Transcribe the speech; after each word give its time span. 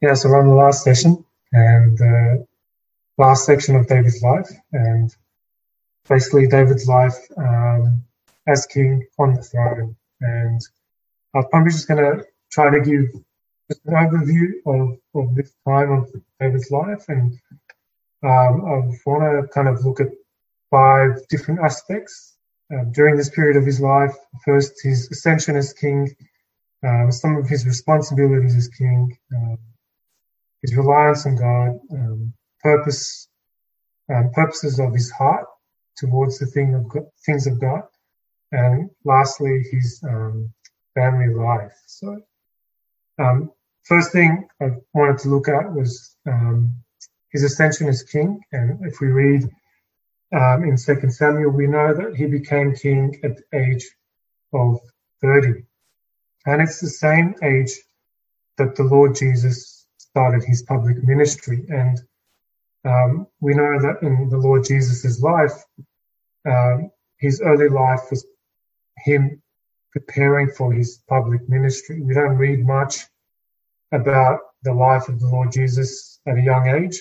Yeah, 0.00 0.14
so 0.14 0.28
we're 0.28 0.38
on 0.38 0.46
the 0.46 0.54
last 0.54 0.84
session 0.84 1.24
and 1.50 1.98
the 1.98 2.46
last 3.16 3.44
section 3.44 3.74
of 3.74 3.88
David's 3.88 4.22
life, 4.22 4.48
and 4.72 5.12
basically 6.08 6.46
David's 6.46 6.86
life 6.86 7.16
um, 7.36 8.04
as 8.46 8.64
king 8.66 9.04
on 9.18 9.34
the 9.34 9.42
throne. 9.42 9.96
And 10.20 10.60
I'm 11.34 11.48
probably 11.48 11.72
just 11.72 11.88
going 11.88 11.98
to 12.04 12.24
try 12.48 12.70
to 12.70 12.80
give 12.80 13.10
just 13.66 13.84
an 13.86 13.94
overview 13.94 14.52
of, 14.66 14.98
of 15.16 15.34
this 15.34 15.52
time 15.66 15.90
of 15.90 16.12
David's 16.38 16.70
life, 16.70 17.04
and 17.08 17.36
um, 18.22 18.64
I 18.66 18.94
want 19.04 19.24
to 19.24 19.48
kind 19.52 19.66
of 19.66 19.84
look 19.84 19.98
at 19.98 20.12
five 20.70 21.26
different 21.26 21.58
aspects 21.58 22.36
um, 22.72 22.92
during 22.92 23.16
this 23.16 23.30
period 23.30 23.56
of 23.56 23.66
his 23.66 23.80
life. 23.80 24.14
First, 24.44 24.74
his 24.80 25.10
ascension 25.10 25.56
as 25.56 25.72
king, 25.72 26.08
um, 26.84 27.10
some 27.10 27.36
of 27.36 27.48
his 27.48 27.66
responsibilities 27.66 28.54
as 28.54 28.68
king, 28.68 29.18
um, 29.34 29.58
his 30.62 30.76
reliance 30.76 31.26
on 31.26 31.36
God, 31.36 31.78
um, 31.92 32.32
purpose, 32.60 33.28
um, 34.12 34.30
purposes 34.32 34.78
of 34.78 34.92
his 34.92 35.10
heart 35.10 35.46
towards 35.96 36.38
the 36.38 36.46
thing 36.46 36.74
of 36.74 36.88
God, 36.88 37.06
things 37.24 37.46
of 37.46 37.60
God, 37.60 37.82
and 38.52 38.90
lastly, 39.04 39.64
his 39.70 40.00
um, 40.08 40.52
family 40.94 41.34
life. 41.34 41.76
So, 41.86 42.20
um, 43.18 43.50
first 43.84 44.12
thing 44.12 44.46
I 44.60 44.70
wanted 44.94 45.18
to 45.18 45.28
look 45.28 45.48
at 45.48 45.72
was 45.72 46.16
um, 46.26 46.72
his 47.30 47.44
ascension 47.44 47.88
as 47.88 48.02
king, 48.02 48.40
and 48.52 48.84
if 48.86 49.00
we 49.00 49.08
read 49.08 49.48
um, 50.32 50.64
in 50.64 50.76
Second 50.76 51.12
Samuel, 51.12 51.50
we 51.50 51.66
know 51.66 51.94
that 51.94 52.14
he 52.16 52.26
became 52.26 52.74
king 52.74 53.18
at 53.24 53.36
the 53.36 53.58
age 53.58 53.88
of 54.52 54.78
30. 55.22 55.62
And 56.46 56.62
it's 56.62 56.80
the 56.80 56.88
same 56.88 57.34
age 57.42 57.72
that 58.56 58.76
the 58.76 58.84
Lord 58.84 59.14
Jesus 59.14 59.77
started 60.18 60.42
his 60.42 60.62
public 60.62 60.98
ministry. 61.04 61.64
And 61.68 61.96
um, 62.84 63.28
we 63.40 63.54
know 63.54 63.80
that 63.80 64.02
in 64.02 64.28
the 64.28 64.36
Lord 64.36 64.64
Jesus' 64.64 65.20
life, 65.20 65.56
um, 66.44 66.90
his 67.18 67.40
early 67.40 67.68
life 67.68 68.00
was 68.10 68.26
him 68.96 69.40
preparing 69.92 70.50
for 70.50 70.72
his 70.72 70.90
public 71.08 71.48
ministry. 71.48 72.00
We 72.00 72.14
don't 72.14 72.36
read 72.36 72.66
much 72.66 72.94
about 73.92 74.40
the 74.64 74.72
life 74.72 75.08
of 75.08 75.20
the 75.20 75.28
Lord 75.28 75.52
Jesus 75.52 76.18
at 76.26 76.36
a 76.36 76.42
young 76.42 76.66
age, 76.68 77.00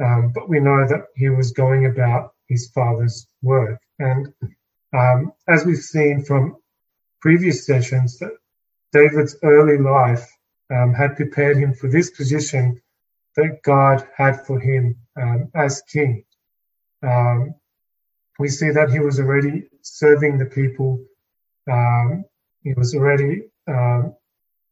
um, 0.00 0.30
but 0.32 0.48
we 0.48 0.60
know 0.60 0.86
that 0.86 1.06
he 1.16 1.28
was 1.30 1.50
going 1.50 1.86
about 1.86 2.34
his 2.48 2.70
Father's 2.70 3.26
work. 3.42 3.80
And 3.98 4.32
um, 4.96 5.32
as 5.48 5.66
we've 5.66 5.88
seen 5.96 6.24
from 6.24 6.56
previous 7.20 7.66
sessions, 7.66 8.16
that 8.20 8.34
David's 8.92 9.36
early 9.42 9.78
life 9.78 10.37
um, 10.70 10.94
had 10.94 11.16
prepared 11.16 11.56
him 11.56 11.74
for 11.74 11.88
this 11.88 12.10
position 12.10 12.80
that 13.36 13.62
God 13.62 14.06
had 14.16 14.44
for 14.46 14.58
him 14.58 14.96
um, 15.16 15.50
as 15.54 15.82
king. 15.82 16.24
Um, 17.02 17.54
we 18.38 18.48
see 18.48 18.70
that 18.70 18.90
he 18.90 19.00
was 19.00 19.18
already 19.18 19.68
serving 19.82 20.38
the 20.38 20.46
people. 20.46 21.04
Um, 21.70 22.24
he 22.62 22.74
was 22.74 22.94
already 22.94 23.44
um, 23.66 24.14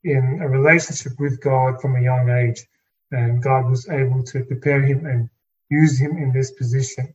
in 0.04 0.40
a 0.42 0.48
relationship 0.48 1.18
with 1.18 1.40
God 1.40 1.80
from 1.80 1.96
a 1.96 2.02
young 2.02 2.28
age, 2.30 2.66
and 3.10 3.42
God 3.42 3.68
was 3.68 3.88
able 3.88 4.22
to 4.24 4.44
prepare 4.44 4.82
him 4.82 5.06
and 5.06 5.28
use 5.68 5.98
him 5.98 6.16
in 6.16 6.32
this 6.32 6.52
position. 6.52 7.14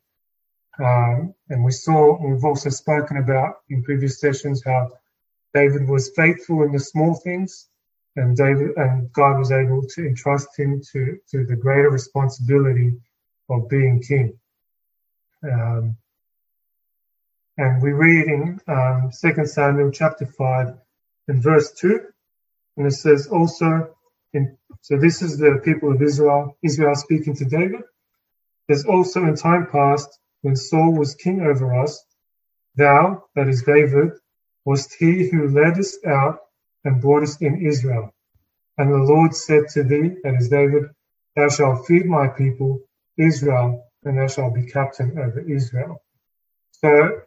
Um, 0.80 1.34
and 1.50 1.64
we 1.64 1.72
saw, 1.72 2.18
we've 2.18 2.46
also 2.46 2.70
spoken 2.70 3.18
about 3.18 3.56
in 3.70 3.84
previous 3.84 4.20
sessions 4.20 4.64
how 4.66 4.90
David 5.54 5.88
was 5.88 6.12
faithful 6.16 6.64
in 6.64 6.72
the 6.72 6.80
small 6.80 7.16
things 7.16 7.68
and 8.16 8.36
David 8.36 8.76
and 8.78 9.12
God 9.14 9.40
was 9.40 9.52
able 9.52 9.84
to 9.84 10.06
entrust 10.06 10.58
him 10.58 10.82
to, 10.92 11.18
to 11.30 11.46
the 11.46 11.56
greater 11.56 11.90
responsibility 11.90 12.94
of 13.50 13.70
being 13.70 14.02
king. 14.02 14.38
Um, 15.44 15.98
and 17.58 17.82
we 17.82 17.92
read 17.92 18.28
in 18.28 18.60
um, 18.68 19.12
2 19.20 19.46
Samuel 19.46 19.92
chapter 19.92 20.26
5 20.26 20.74
in 21.28 21.42
verse 21.42 21.72
2, 21.74 22.02
and 22.78 22.88
it 22.88 22.94
says 22.94 23.28
also, 23.28 23.96
in, 24.34 24.58
so 24.82 24.98
this 24.98 25.22
is 25.22 25.38
the 25.38 25.62
people 25.64 25.92
of 25.92 26.02
Israel, 26.02 26.58
Israel 26.62 26.96
speaking 26.96 27.36
to 27.36 27.46
David. 27.46 27.82
There's 28.68 28.86
also 28.86 29.26
in 29.26 29.36
time 29.36 29.68
past, 29.72 30.20
when 30.42 30.56
Saul 30.56 30.94
was 30.94 31.16
king 31.16 31.42
over 31.42 31.76
us, 31.82 32.04
thou, 32.76 33.26
that 33.36 33.48
is 33.48 33.64
David, 33.64 34.12
wast 34.66 34.96
he 34.98 35.30
who 35.30 35.50
led 35.50 35.78
us 35.78 35.98
out 36.06 36.40
and 36.84 37.02
broughtest 37.02 37.42
in 37.42 37.66
Israel. 37.66 38.14
And 38.78 38.92
the 38.92 38.98
Lord 38.98 39.36
said 39.36 39.68
to 39.74 39.84
thee, 39.84 40.16
that 40.24 40.36
is 40.36 40.50
David, 40.50 40.90
Thou 41.36 41.50
shalt 41.50 41.86
feed 41.88 42.06
my 42.06 42.28
people, 42.28 42.82
Israel, 43.18 43.86
and 44.04 44.18
thou 44.18 44.28
shalt 44.28 44.56
be 44.56 44.66
captain 44.66 45.18
over 45.18 45.40
Israel. 45.40 46.04
So 46.72 47.22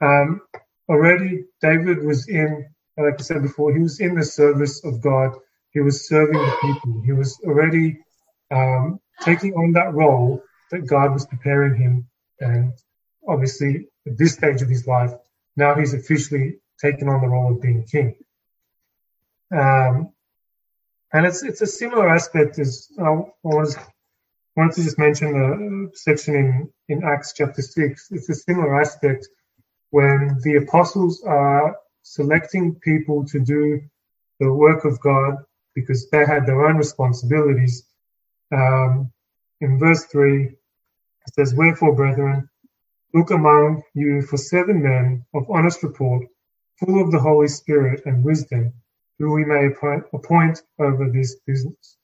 um, 0.00 0.40
already 0.88 1.44
David 1.60 2.04
was 2.04 2.28
in, 2.28 2.68
like 2.96 3.14
I 3.18 3.22
said 3.22 3.42
before, 3.42 3.72
he 3.72 3.80
was 3.80 4.00
in 4.00 4.14
the 4.14 4.24
service 4.24 4.84
of 4.84 5.00
God. 5.02 5.34
He 5.72 5.80
was 5.80 6.08
serving 6.08 6.38
the 6.38 6.56
people. 6.62 7.02
He 7.04 7.12
was 7.12 7.38
already 7.44 7.98
um, 8.50 9.00
taking 9.20 9.54
on 9.54 9.72
that 9.72 9.92
role 9.92 10.42
that 10.70 10.86
God 10.86 11.12
was 11.12 11.26
preparing 11.26 11.74
him. 11.74 12.08
And 12.40 12.72
obviously, 13.26 13.88
at 14.06 14.16
this 14.16 14.34
stage 14.34 14.62
of 14.62 14.68
his 14.68 14.86
life, 14.86 15.12
now 15.56 15.74
he's 15.74 15.94
officially 15.94 16.58
taken 16.80 17.08
on 17.08 17.20
the 17.20 17.28
role 17.28 17.52
of 17.52 17.62
being 17.62 17.84
king. 17.84 18.14
Um, 19.54 20.12
and 21.12 21.24
it's 21.24 21.44
it's 21.44 21.60
a 21.60 21.66
similar 21.66 22.08
aspect 22.08 22.58
as 22.58 22.88
I 22.98 23.22
was 23.44 23.76
wanted 24.56 24.74
to 24.74 24.82
just 24.82 24.98
mention 24.98 25.32
the 25.32 25.90
section 25.94 26.34
in, 26.34 26.72
in 26.88 27.04
Acts 27.04 27.32
chapter 27.36 27.62
6. 27.62 28.08
It's 28.10 28.28
a 28.28 28.34
similar 28.34 28.80
aspect 28.80 29.28
when 29.90 30.38
the 30.42 30.56
apostles 30.56 31.22
are 31.24 31.76
selecting 32.02 32.74
people 32.76 33.24
to 33.26 33.40
do 33.40 33.80
the 34.40 34.52
work 34.52 34.84
of 34.84 35.00
God 35.00 35.38
because 35.74 36.08
they 36.10 36.24
had 36.24 36.46
their 36.46 36.66
own 36.66 36.76
responsibilities. 36.76 37.84
Um, 38.52 39.10
in 39.60 39.78
verse 39.78 40.04
3, 40.06 40.44
it 40.46 40.56
says, 41.34 41.54
Wherefore, 41.54 41.94
brethren, 41.94 42.48
look 43.12 43.30
among 43.30 43.82
you 43.94 44.22
for 44.22 44.36
seven 44.36 44.82
men 44.82 45.24
of 45.34 45.50
honest 45.50 45.82
report, 45.82 46.26
full 46.78 47.02
of 47.02 47.10
the 47.10 47.20
Holy 47.20 47.48
Spirit 47.48 48.02
and 48.04 48.24
wisdom 48.24 48.72
who 49.18 49.32
we 49.32 49.44
may 49.44 49.66
appoint 50.12 50.62
over 50.78 51.08
this 51.08 51.36
business. 51.46 51.96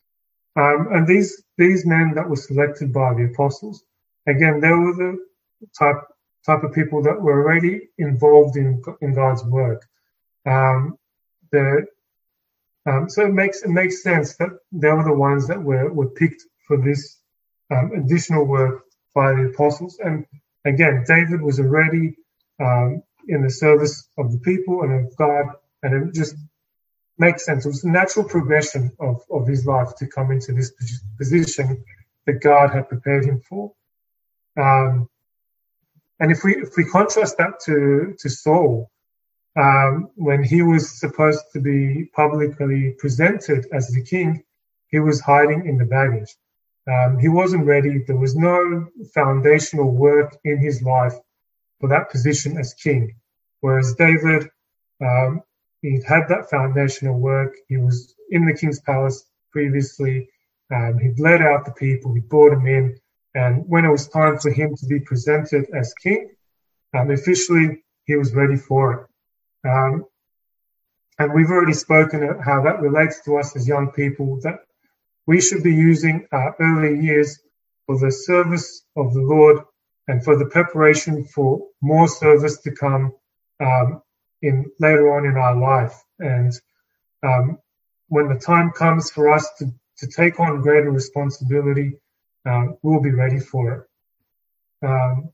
Um, 0.56 0.88
and 0.93 1.06
these 1.06 1.43
these 1.56 1.87
men 1.87 2.12
that 2.15 2.28
were 2.28 2.37
selected 2.37 2.93
by 2.93 3.15
the 3.15 3.25
apostles, 3.25 3.84
again, 4.26 4.60
they 4.60 4.71
were 4.71 4.94
the 4.94 5.19
type 5.78 6.03
type 6.44 6.62
of 6.65 6.72
people 6.72 7.03
that 7.03 7.21
were 7.21 7.43
already 7.43 7.88
involved 7.98 8.56
in 8.56 8.82
in 9.00 9.15
God's 9.15 9.44
work. 9.44 9.87
Um, 10.47 10.98
the 11.53 11.87
um, 12.87 13.09
so 13.09 13.27
it 13.27 13.32
makes 13.32 13.62
it 13.62 13.71
makes 13.71 14.03
sense 14.03 14.37
that 14.37 14.50
they 14.72 14.88
were 14.88 15.04
the 15.04 15.12
ones 15.12 15.47
that 15.48 15.62
were 15.62 15.92
were 15.92 16.10
picked 16.10 16.42
for 16.66 16.77
this 16.77 17.19
um, 17.71 17.92
additional 17.92 18.44
work 18.44 18.84
by 19.15 19.32
the 19.34 19.50
apostles. 19.53 19.98
And 19.98 20.27
again, 20.65 21.04
David 21.06 21.42
was 21.42 21.60
already 21.60 22.16
um, 22.60 23.03
in 23.28 23.42
the 23.42 23.50
service 23.50 24.09
of 24.19 24.32
the 24.32 24.38
people 24.38 24.82
and 24.82 25.06
of 25.06 25.16
God, 25.16 25.47
and 25.82 26.09
it 26.09 26.15
just 26.15 26.34
makes 27.20 27.44
sense. 27.44 27.64
It 27.64 27.69
was 27.69 27.84
a 27.84 27.88
natural 27.88 28.25
progression 28.25 28.91
of, 28.98 29.22
of 29.31 29.47
his 29.47 29.66
life 29.66 29.94
to 29.98 30.06
come 30.06 30.32
into 30.32 30.53
this 30.53 30.72
position 31.19 31.84
that 32.26 32.41
God 32.41 32.70
had 32.70 32.88
prepared 32.88 33.25
him 33.25 33.41
for. 33.48 33.72
Um, 34.58 35.08
and 36.19 36.32
if 36.32 36.42
we 36.44 36.56
if 36.56 36.76
we 36.76 36.84
contrast 36.84 37.38
that 37.38 37.60
to 37.66 38.14
to 38.19 38.28
Saul, 38.28 38.91
um, 39.56 40.10
when 40.16 40.42
he 40.42 40.62
was 40.62 40.98
supposed 40.98 41.44
to 41.53 41.60
be 41.60 42.10
publicly 42.14 42.94
presented 42.98 43.66
as 43.72 43.88
the 43.88 44.03
king, 44.03 44.42
he 44.88 44.98
was 44.98 45.20
hiding 45.20 45.66
in 45.66 45.78
the 45.78 45.84
baggage. 45.84 46.34
Um, 46.92 47.18
he 47.18 47.28
wasn't 47.28 47.66
ready. 47.66 47.98
There 47.98 48.16
was 48.16 48.34
no 48.34 48.89
foundational 49.15 49.91
work 49.91 50.36
in 50.45 50.59
his 50.59 50.83
life 50.83 51.15
for 51.78 51.89
that 51.89 52.10
position 52.10 52.59
as 52.59 52.74
king. 52.74 53.15
Whereas 53.60 53.95
David, 53.95 54.50
um, 55.00 55.42
He'd 55.82 56.04
had 56.04 56.28
that 56.28 56.50
foundational 56.50 57.18
work. 57.18 57.54
He 57.68 57.77
was 57.77 58.15
in 58.30 58.44
the 58.44 58.54
king's 58.54 58.80
palace 58.80 59.24
previously. 59.50 60.28
Um, 60.72 60.98
he'd 60.98 61.18
led 61.18 61.42
out 61.42 61.65
the 61.65 61.72
people. 61.72 62.15
He 62.15 62.21
brought 62.21 62.50
them 62.50 62.66
in. 62.66 62.98
And 63.34 63.68
when 63.68 63.84
it 63.84 63.91
was 63.91 64.09
time 64.09 64.38
for 64.38 64.50
him 64.50 64.74
to 64.77 64.86
be 64.86 65.00
presented 65.00 65.66
as 65.74 65.94
king, 65.94 66.30
um, 66.94 67.10
officially 67.10 67.82
he 68.04 68.16
was 68.16 68.34
ready 68.34 68.56
for 68.56 68.92
it. 69.65 69.68
Um, 69.68 70.04
and 71.18 71.32
we've 71.32 71.50
already 71.50 71.74
spoken 71.74 72.22
of 72.24 72.41
how 72.41 72.62
that 72.62 72.80
relates 72.80 73.22
to 73.24 73.36
us 73.36 73.54
as 73.54 73.68
young 73.68 73.92
people, 73.92 74.41
that 74.42 74.60
we 75.26 75.41
should 75.41 75.62
be 75.62 75.74
using 75.74 76.26
our 76.33 76.56
early 76.60 76.98
years 76.98 77.38
for 77.86 77.98
the 77.98 78.10
service 78.10 78.84
of 78.97 79.12
the 79.15 79.21
Lord 79.21 79.59
and 80.09 80.24
for 80.24 80.36
the 80.36 80.47
preparation 80.47 81.24
for 81.24 81.66
more 81.80 82.09
service 82.09 82.59
to 82.62 82.72
come 82.72 83.12
um, 83.60 84.03
in 84.42 84.71
later 84.78 85.13
on 85.16 85.27
in 85.27 85.37
our 85.37 85.57
life. 85.57 85.95
And 86.19 86.53
um, 87.22 87.59
when 88.09 88.28
the 88.28 88.39
time 88.39 88.71
comes 88.72 89.10
for 89.10 89.33
us 89.33 89.48
to, 89.59 89.72
to 89.98 90.07
take 90.07 90.41
on 90.41 90.63
greater 90.63 90.91
responsibility 90.91 91.95
um, 92.47 92.77
will 92.83 93.01
be 93.01 93.10
ready 93.10 93.39
for 93.39 93.72
it. 94.83 94.87
Um, 94.87 95.31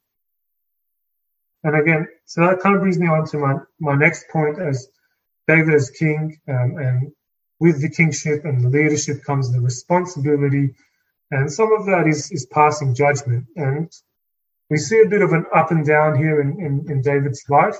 and 1.62 1.76
again, 1.76 2.08
so 2.24 2.42
that 2.42 2.60
kind 2.60 2.74
of 2.74 2.80
brings 2.80 2.98
me 2.98 3.08
on 3.08 3.26
to 3.26 3.38
my, 3.38 3.54
my 3.80 3.94
next 3.94 4.28
point 4.28 4.60
as 4.60 4.88
David 5.48 5.74
as 5.74 5.90
king, 5.90 6.38
um, 6.48 6.76
and 6.78 7.12
with 7.60 7.80
the 7.80 7.88
kingship 7.88 8.44
and 8.44 8.62
the 8.62 8.68
leadership 8.68 9.22
comes 9.24 9.52
the 9.52 9.60
responsibility, 9.60 10.74
and 11.30 11.50
some 11.50 11.72
of 11.72 11.86
that 11.86 12.06
is, 12.06 12.30
is 12.30 12.46
passing 12.46 12.94
judgment. 12.94 13.46
And 13.56 13.90
we 14.70 14.76
see 14.76 15.00
a 15.00 15.08
bit 15.08 15.22
of 15.22 15.32
an 15.32 15.46
up 15.54 15.70
and 15.70 15.86
down 15.86 16.16
here 16.16 16.40
in, 16.40 16.60
in, 16.60 16.90
in 16.90 17.02
David's 17.02 17.44
life 17.48 17.78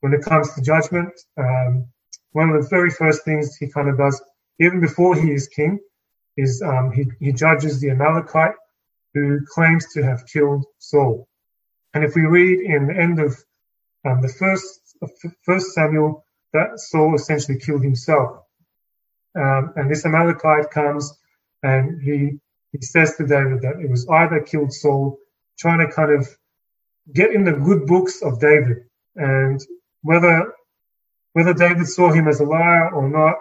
when 0.00 0.12
it 0.12 0.22
comes 0.22 0.52
to 0.54 0.62
judgment. 0.62 1.12
Um, 1.36 1.86
one 2.32 2.50
of 2.50 2.62
the 2.62 2.68
very 2.68 2.90
first 2.90 3.24
things 3.24 3.56
he 3.56 3.68
kind 3.68 3.88
of 3.88 3.98
does, 3.98 4.22
even 4.58 4.80
before 4.80 5.14
he 5.14 5.32
is 5.32 5.48
king, 5.48 5.80
is 6.36 6.62
um, 6.62 6.92
he, 6.92 7.06
he 7.18 7.32
judges 7.32 7.80
the 7.80 7.90
Amalekite 7.90 8.54
who 9.14 9.40
claims 9.46 9.86
to 9.94 10.02
have 10.02 10.26
killed 10.26 10.64
Saul. 10.78 11.28
And 11.92 12.04
if 12.04 12.14
we 12.14 12.22
read 12.22 12.60
in 12.60 12.86
the 12.86 12.96
end 12.96 13.18
of 13.18 13.36
um, 14.06 14.22
the 14.22 14.28
first 14.28 14.80
first 15.44 15.72
Samuel, 15.72 16.24
that 16.52 16.78
Saul 16.78 17.14
essentially 17.14 17.58
killed 17.58 17.82
himself. 17.82 18.42
Um, 19.34 19.72
and 19.76 19.90
this 19.90 20.04
Amalekite 20.04 20.70
comes 20.70 21.12
and 21.62 22.00
he 22.02 22.38
he 22.72 22.80
says 22.82 23.16
to 23.16 23.26
David 23.26 23.62
that 23.62 23.80
it 23.80 23.90
was 23.90 24.08
either 24.08 24.40
killed 24.40 24.72
Saul, 24.72 25.18
trying 25.58 25.86
to 25.86 25.92
kind 25.92 26.12
of 26.12 26.28
get 27.12 27.32
in 27.32 27.44
the 27.44 27.52
good 27.52 27.86
books 27.86 28.22
of 28.22 28.40
David, 28.40 28.84
and 29.16 29.60
whether 30.02 30.52
whether 31.32 31.54
David 31.54 31.86
saw 31.86 32.10
him 32.10 32.26
as 32.26 32.40
a 32.40 32.44
liar 32.44 32.90
or 32.90 33.08
not, 33.08 33.36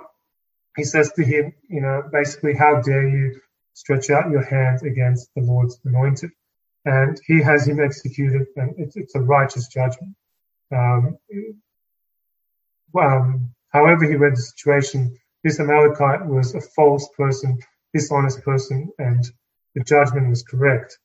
he 0.76 0.84
says 0.84 1.12
to 1.14 1.24
him, 1.24 1.54
you 1.68 1.82
know, 1.82 2.04
basically, 2.12 2.54
how 2.54 2.82
dare 2.82 3.08
you 3.08 3.42
stretch 3.74 4.10
out 4.10 4.30
your 4.30 4.44
hand 4.44 4.84
against 4.84 5.30
the 5.36 5.42
Lord's 5.42 5.80
anointed? 5.84 6.32
And 6.86 7.20
he 7.26 7.42
has 7.42 7.68
him 7.68 7.80
executed, 7.80 8.48
and 8.56 8.76
it's, 8.78 8.96
it's 8.96 9.16
a 9.16 9.20
righteous 9.20 9.68
judgment. 9.68 10.16
Um, 10.72 11.18
um, 12.98 13.54
however, 13.70 14.06
he 14.06 14.16
read 14.16 14.34
the 14.34 14.42
situation, 14.42 15.18
this 15.44 15.60
Amalekite 15.60 16.26
was 16.26 16.54
a 16.54 16.62
false 16.62 17.10
person, 17.18 17.60
dishonest 17.94 18.44
person, 18.44 18.90
and 19.00 19.26
the 19.76 19.84
judgment 19.84 20.30
was 20.30 20.44
correct. 20.44 20.98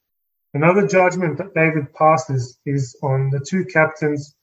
Another 0.53 0.87
judgment 0.87 1.39
that 1.39 1.55
David 1.55 1.93
passes 1.95 2.59
is 2.65 2.97
on 3.03 3.31
the 3.31 3.41
two 3.41 3.65
captains 3.65 4.35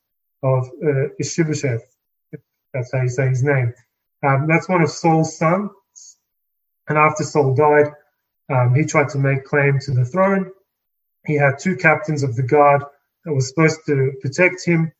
of 0.43 0.67
uh. 0.85 1.77
That's 2.73 2.93
how 2.93 3.01
you 3.01 3.09
say 3.09 3.27
his 3.27 3.43
name. 3.43 3.73
Um, 4.23 4.47
that's 4.47 4.69
one 4.69 4.81
of 4.81 4.89
Saul's 4.89 5.37
sons. 5.37 5.71
And 6.87 6.97
after 6.97 7.23
Saul 7.23 7.53
died, 7.53 7.91
um, 8.49 8.75
he 8.75 8.85
tried 8.85 9.09
to 9.09 9.17
make 9.17 9.45
claim 9.45 9.79
to 9.79 9.91
the 9.91 10.05
throne. 10.05 10.51
He 11.25 11.35
had 11.35 11.59
two 11.59 11.75
captains 11.75 12.23
of 12.23 12.35
the 12.35 12.43
guard 12.43 12.83
that 13.25 13.33
were 13.33 13.41
supposed 13.41 13.81
to 13.85 14.13
protect 14.21 14.65
him, 14.65 14.91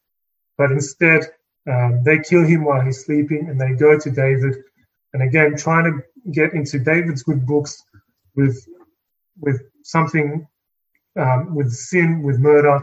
but 0.58 0.72
instead 0.72 1.24
um, 1.70 2.04
they 2.04 2.20
kill 2.20 2.46
him 2.46 2.64
while 2.64 2.82
he's 2.82 3.06
sleeping 3.06 3.50
and 3.50 3.60
they 3.60 3.74
go 3.74 3.98
to 3.98 4.12
David. 4.12 4.56
And 5.14 5.24
again, 5.24 5.56
trying 5.58 5.86
to 5.86 6.32
get 6.32 6.54
into 6.54 6.80
David's 6.80 7.24
good 7.24 7.46
books 7.46 7.84
with 8.36 8.66
with 9.40 9.62
something 9.84 10.48
um, 11.18 11.56
with 11.56 11.72
sin, 11.72 12.22
with 12.22 12.40
murder, 12.40 12.80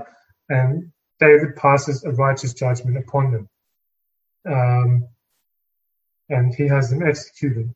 and 0.49 0.93
David 1.21 1.57
passes 1.57 2.05
a 2.05 2.13
righteous 2.13 2.55
judgment 2.55 2.97
upon 2.97 3.33
them. 3.33 3.49
Um, 4.47 5.09
and 6.29 6.55
he 6.55 6.69
has 6.69 6.91
them 6.91 7.03
executed. 7.03 7.75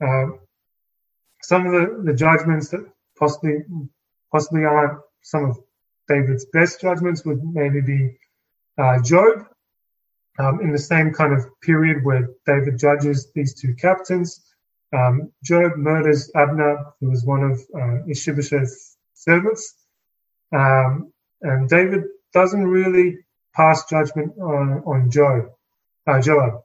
Um, 0.00 0.40
some 1.42 1.66
of 1.66 1.72
the, 1.72 2.02
the 2.04 2.16
judgments 2.16 2.68
that 2.70 2.86
possibly 3.18 3.64
possibly 4.30 4.64
aren't 4.64 5.00
some 5.22 5.44
of 5.46 5.58
David's 6.08 6.46
best 6.46 6.80
judgments 6.80 7.24
would 7.24 7.42
maybe 7.42 7.80
be 7.80 8.18
uh, 8.78 9.00
Job, 9.02 9.46
um, 10.38 10.60
in 10.60 10.72
the 10.72 10.78
same 10.78 11.12
kind 11.12 11.32
of 11.32 11.46
period 11.60 12.04
where 12.04 12.28
David 12.46 12.78
judges 12.78 13.30
these 13.34 13.54
two 13.54 13.74
captains. 13.74 14.44
Um, 14.92 15.32
Job 15.42 15.76
murders 15.76 16.30
Abner, 16.34 16.92
who 17.00 17.10
was 17.10 17.24
one 17.24 17.42
of 17.42 17.60
uh, 17.74 18.04
Ishbosheth's 18.08 18.96
servants, 19.14 19.74
um, 20.52 21.12
and 21.42 21.68
David 21.68 22.04
doesn't 22.32 22.64
really 22.66 23.18
pass 23.54 23.84
judgment 23.86 24.32
on, 24.38 24.82
on 24.86 25.10
Job, 25.10 25.50
uh, 26.06 26.20
Joab. 26.20 26.62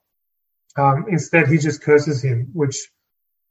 Um, 0.77 1.05
instead, 1.09 1.47
he 1.47 1.57
just 1.57 1.81
curses 1.81 2.23
him, 2.23 2.49
which, 2.53 2.77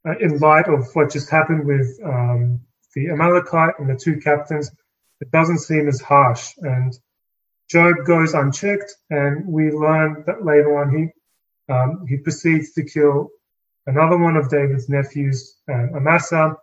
uh, 0.07 0.17
in 0.19 0.39
light 0.39 0.67
of 0.67 0.87
what 0.93 1.11
just 1.11 1.29
happened 1.29 1.65
with 1.65 1.99
um, 2.03 2.61
the 2.95 3.09
Amalekite 3.09 3.79
and 3.79 3.89
the 3.89 3.95
two 3.95 4.19
captains, 4.19 4.71
it 5.21 5.31
doesn't 5.31 5.59
seem 5.59 5.87
as 5.87 6.01
harsh. 6.01 6.53
And 6.57 6.93
Job 7.69 7.95
goes 8.05 8.33
unchecked, 8.33 8.93
and 9.09 9.47
we 9.47 9.71
learn 9.71 10.23
that 10.27 10.45
later 10.45 10.79
on 10.79 10.95
he 10.95 11.07
um, 11.73 12.05
he 12.07 12.17
proceeds 12.17 12.73
to 12.73 12.83
kill 12.83 13.29
another 13.87 14.17
one 14.17 14.35
of 14.35 14.49
David's 14.49 14.89
nephews, 14.89 15.55
um, 15.71 15.91
Amasa, 15.95 16.57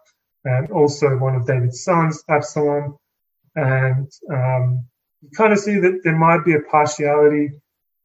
and 0.45 0.71
also 0.71 1.17
one 1.17 1.35
of 1.35 1.47
David's 1.47 1.83
sons, 1.85 2.23
Absalom. 2.29 2.99
And 3.57 4.11
um, 4.31 4.87
you 5.23 5.31
kind 5.37 5.53
of 5.53 5.59
see 5.59 5.79
that 5.79 6.01
there 6.05 6.17
might 6.17 6.45
be 6.45 6.55
a 6.55 6.61
partiality 6.61 7.53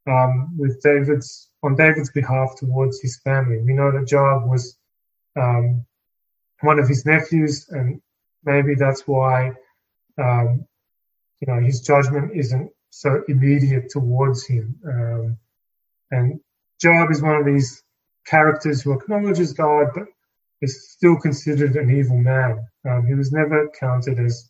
um, 0.07 0.55
with 0.57 0.81
David's 0.81 1.49
on 1.63 1.75
David's 1.75 2.11
behalf 2.11 2.55
towards 2.57 3.01
his 3.01 3.17
family. 3.19 3.57
We 3.59 3.73
know 3.73 3.91
that 3.91 4.07
Joab 4.07 4.47
was 4.47 4.77
um, 5.35 5.85
one 6.61 6.79
of 6.79 6.87
his 6.87 7.05
nephews, 7.05 7.67
and 7.69 8.01
maybe 8.43 8.75
that's 8.75 9.07
why 9.07 9.53
um, 10.17 10.65
you 11.39 11.47
know 11.47 11.59
his 11.59 11.81
judgment 11.81 12.31
isn't 12.35 12.71
so 12.89 13.23
immediate 13.27 13.89
towards 13.89 14.45
him. 14.45 14.75
Um, 14.87 15.37
and 16.11 16.39
Joab 16.79 17.11
is 17.11 17.21
one 17.21 17.35
of 17.35 17.45
these 17.45 17.83
characters 18.25 18.81
who 18.81 18.93
acknowledges 18.93 19.53
God, 19.53 19.87
but 19.93 20.05
is 20.61 20.89
still 20.91 21.17
considered 21.17 21.75
an 21.75 21.89
evil 21.89 22.17
man. 22.17 22.65
Um, 22.87 23.05
he 23.05 23.13
was 23.13 23.31
never 23.31 23.69
counted 23.79 24.19
as 24.19 24.49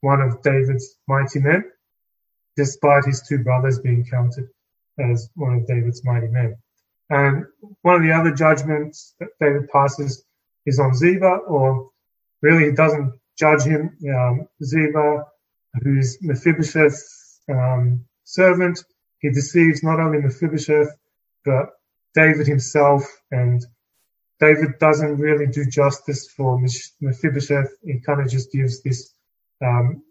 one 0.00 0.20
of 0.20 0.42
David's 0.42 0.96
mighty 1.08 1.40
men, 1.40 1.64
despite 2.56 3.04
his 3.04 3.22
two 3.22 3.38
brothers 3.38 3.78
being 3.78 4.04
counted 4.04 4.48
as 4.98 5.30
one 5.34 5.54
of 5.54 5.66
David's 5.66 6.04
mighty 6.04 6.28
men. 6.28 6.56
And 7.10 7.46
one 7.82 7.96
of 7.96 8.02
the 8.02 8.12
other 8.12 8.32
judgments 8.32 9.14
that 9.20 9.28
David 9.40 9.68
passes 9.68 10.24
is 10.64 10.80
on 10.80 10.94
Ziba, 10.94 11.38
or 11.46 11.90
really 12.42 12.64
he 12.66 12.72
doesn't 12.72 13.12
judge 13.38 13.62
him. 13.62 13.96
Um, 14.08 14.48
Ziba, 14.64 15.26
who's 15.82 16.18
Mephibosheth's 16.22 17.40
um, 17.48 18.04
servant, 18.24 18.82
he 19.20 19.30
deceives 19.30 19.82
not 19.82 20.00
only 20.00 20.18
Mephibosheth, 20.18 20.96
but 21.44 21.70
David 22.14 22.46
himself. 22.46 23.04
And 23.30 23.64
David 24.40 24.78
doesn't 24.78 25.18
really 25.18 25.46
do 25.46 25.64
justice 25.66 26.28
for 26.28 26.60
Mephibosheth. 27.00 27.70
He 27.84 28.00
kind 28.00 28.20
of 28.20 28.28
just 28.28 28.50
gives 28.50 28.82
this 28.82 29.14
um, 29.62 30.02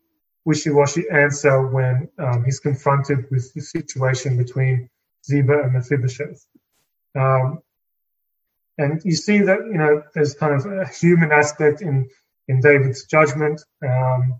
wishy-washy 0.45 1.05
answer 1.11 1.67
when 1.67 2.07
um, 2.19 2.45
he's 2.45 2.59
confronted 2.59 3.25
with 3.31 3.53
the 3.53 3.61
situation 3.61 4.37
between 4.37 4.89
Ziba 5.25 5.63
and 5.63 5.73
Mephibosheth. 5.73 6.45
Um, 7.15 7.61
and 8.77 9.01
you 9.03 9.15
see 9.15 9.39
that 9.39 9.59
you 9.65 9.77
know 9.77 10.03
there's 10.13 10.35
kind 10.35 10.53
of 10.53 10.65
a 10.65 10.87
human 10.87 11.31
aspect 11.31 11.81
in 11.81 12.09
in 12.47 12.61
David's 12.61 13.05
judgment, 13.05 13.61
um, 13.83 14.35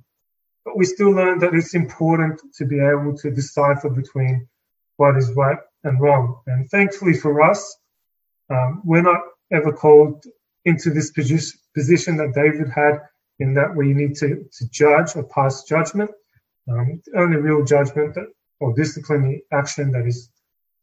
but 0.63 0.77
we 0.77 0.85
still 0.85 1.11
learn 1.11 1.39
that 1.39 1.55
it's 1.55 1.73
important 1.73 2.39
to 2.57 2.65
be 2.65 2.79
able 2.79 3.17
to 3.17 3.31
decipher 3.31 3.89
between 3.89 4.47
what 4.97 5.17
is 5.17 5.31
right 5.33 5.57
and 5.83 5.99
wrong. 5.99 6.39
And 6.45 6.69
thankfully 6.69 7.15
for 7.15 7.41
us, 7.41 7.77
um, 8.49 8.81
we're 8.85 9.01
not 9.01 9.21
ever 9.51 9.71
called 9.71 10.23
into 10.65 10.89
this 10.89 11.11
position 11.11 12.17
that 12.17 12.33
David 12.33 12.69
had 12.69 13.01
in 13.39 13.53
that 13.55 13.75
we 13.75 13.93
need 13.93 14.15
to, 14.15 14.45
to 14.57 14.69
judge 14.69 15.15
or 15.15 15.23
pass 15.23 15.63
judgment. 15.63 16.11
Um, 16.69 17.01
the 17.05 17.19
only 17.19 17.37
real 17.37 17.63
judgment 17.63 18.15
that, 18.15 18.27
or 18.59 18.73
disciplinary 18.73 19.43
action 19.51 19.91
that 19.91 20.05
is 20.05 20.29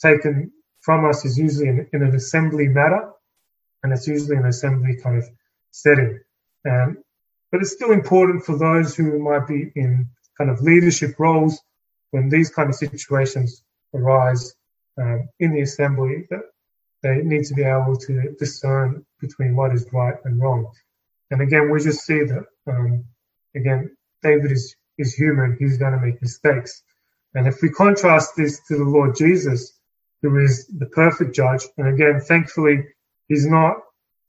taken 0.01 0.53
from 0.81 1.05
us 1.05 1.25
is 1.25 1.39
usually 1.39 1.69
in, 1.69 1.89
in, 1.93 2.03
an 2.03 2.15
assembly 2.15 2.69
matter, 2.69 3.11
and 3.83 3.93
it's 3.93 4.07
usually 4.07 4.37
an 4.37 4.47
assembly 4.47 4.97
kind 5.03 5.19
of 5.19 5.29
setting. 5.71 6.21
Um, 6.69 6.99
but 7.51 7.61
it's 7.61 7.73
still 7.73 7.93
important 7.93 8.45
for 8.45 8.57
those 8.57 8.95
who 8.95 9.19
might 9.19 9.47
be 9.47 9.73
in 9.75 10.09
kind 10.39 10.51
of 10.51 10.61
leadership 10.61 11.19
roles 11.19 11.61
when 12.11 12.29
these 12.29 12.51
kind 12.51 12.69
of 12.69 12.75
situations 12.75 13.63
arise 13.95 14.55
um, 14.99 15.29
in 15.41 15.53
the 15.53 15.63
assembly 15.63 16.27
that 16.31 16.43
they 17.03 17.17
need 17.17 17.45
to 17.45 17.55
be 17.55 17.63
able 17.63 17.97
to 17.97 18.35
discern 18.39 19.05
between 19.21 19.57
what 19.57 19.75
is 19.75 19.87
right 19.93 20.17
and 20.25 20.41
wrong. 20.41 20.71
And 21.33 21.41
again, 21.41 21.71
we 21.71 21.81
just 21.81 22.05
see 22.05 22.23
that, 22.25 22.45
um, 22.67 23.05
again, 23.57 23.97
David 24.23 24.53
is, 24.53 24.77
is 24.99 25.15
human. 25.15 25.57
He's 25.59 25.79
going 25.79 25.93
to 25.93 25.99
make 25.99 26.21
mistakes. 26.21 26.83
And 27.35 27.49
if 27.49 27.63
we 27.63 27.71
contrast 27.71 28.37
this 28.37 28.61
to 28.69 28.77
the 28.77 28.85
Lord 28.85 29.17
Jesus, 29.17 29.81
who 30.21 30.39
is 30.39 30.67
the 30.67 30.85
perfect 30.87 31.35
judge, 31.35 31.63
and 31.79 31.89
again, 31.89 32.21
thankfully, 32.21 32.85
he's 33.29 33.47
not 33.47 33.77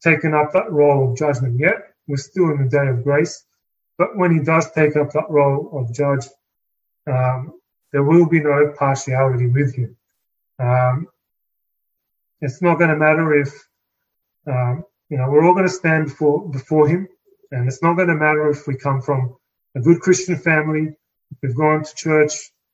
taken 0.02 0.34
up 0.34 0.54
that 0.54 0.72
role 0.72 1.12
of 1.12 1.18
judgment 1.18 1.60
yet. 1.60 1.76
We're 2.08 2.16
still 2.16 2.52
in 2.52 2.64
the 2.64 2.70
day 2.70 2.88
of 2.88 3.04
grace. 3.04 3.44
But 3.98 4.18
when 4.18 4.32
he 4.32 4.40
does 4.40 4.72
take 4.72 4.96
up 4.96 5.12
that 5.12 5.30
role 5.30 5.72
of 5.74 5.94
judge, 5.94 6.26
um, 7.06 7.60
there 7.92 8.04
will 8.04 8.28
be 8.28 8.40
no 8.40 8.74
partiality 8.80 9.48
with 9.48 9.76
him. 9.76 9.98
Um, 10.58 11.08
it's 12.40 12.62
not 12.62 12.78
going 12.78 12.92
to 12.92 12.96
matter 12.96 13.34
if, 13.34 13.54
um, 14.48 14.86
you 15.14 15.20
know, 15.20 15.30
we're 15.30 15.46
all 15.46 15.54
going 15.54 15.68
to 15.68 15.72
stand 15.72 16.06
before, 16.06 16.50
before 16.50 16.88
him. 16.88 17.08
And 17.52 17.68
it's 17.68 17.84
not 17.84 17.94
going 17.94 18.08
to 18.08 18.16
matter 18.16 18.50
if 18.50 18.66
we 18.66 18.76
come 18.76 19.00
from 19.00 19.36
a 19.76 19.80
good 19.80 20.00
Christian 20.02 20.36
family, 20.36 20.96
we've 21.40 21.56
gone 21.56 21.84
to 21.84 21.96
church 21.96 22.32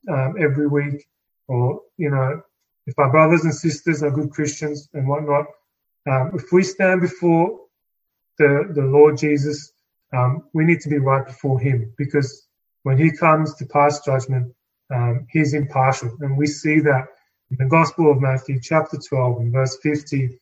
um, 0.07 0.35
every 0.39 0.65
week, 0.65 1.05
or, 1.49 1.81
you 1.97 2.09
know, 2.09 2.41
if 2.87 2.97
our 2.97 3.11
brothers 3.11 3.43
and 3.43 3.53
sisters 3.53 4.01
are 4.03 4.09
good 4.09 4.31
Christians 4.31 4.87
and 4.93 5.05
whatnot, 5.05 5.47
um, 6.09 6.31
if 6.33 6.49
we 6.53 6.63
stand 6.63 7.01
before 7.01 7.59
the, 8.37 8.71
the 8.73 8.83
Lord 8.83 9.17
Jesus, 9.17 9.73
um, 10.13 10.45
we 10.53 10.63
need 10.63 10.79
to 10.79 10.89
be 10.89 10.97
right 10.97 11.27
before 11.27 11.59
Him 11.59 11.93
because 11.97 12.47
when 12.83 12.97
He 12.97 13.11
comes 13.11 13.53
to 13.55 13.65
pass 13.65 13.99
judgment, 14.05 14.55
um, 14.95 15.27
He's 15.29 15.53
impartial. 15.53 16.15
And 16.21 16.37
we 16.37 16.47
see 16.47 16.79
that 16.79 17.05
in 17.51 17.57
the 17.57 17.65
Gospel 17.65 18.09
of 18.09 18.21
Matthew, 18.21 18.61
chapter 18.61 18.97
12, 18.97 19.39
and 19.41 19.51
verse 19.51 19.77
50, 19.83 20.39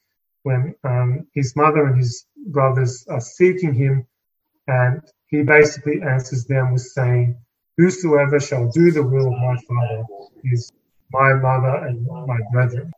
when 0.47 0.73
um, 0.85 1.27
his 1.33 1.57
mother 1.57 1.87
and 1.87 1.97
his 1.97 2.25
brothers 2.47 3.05
are 3.09 3.19
seeking 3.19 3.73
Him, 3.73 4.07
and 4.67 5.01
He 5.27 5.43
basically 5.43 6.01
answers 6.01 6.45
them 6.45 6.71
with 6.71 6.83
saying, 6.83 7.37
Whosoever 7.75 8.39
shall 8.39 8.71
do 8.71 8.91
the 8.91 9.03
will 9.03 9.27
of 9.27 9.39
my 9.47 9.57
Father 9.67 10.03
is 10.45 10.71
my 11.11 11.33
mother 11.33 11.75
and 11.85 12.07
my 12.25 12.39
brethren. 12.51 12.91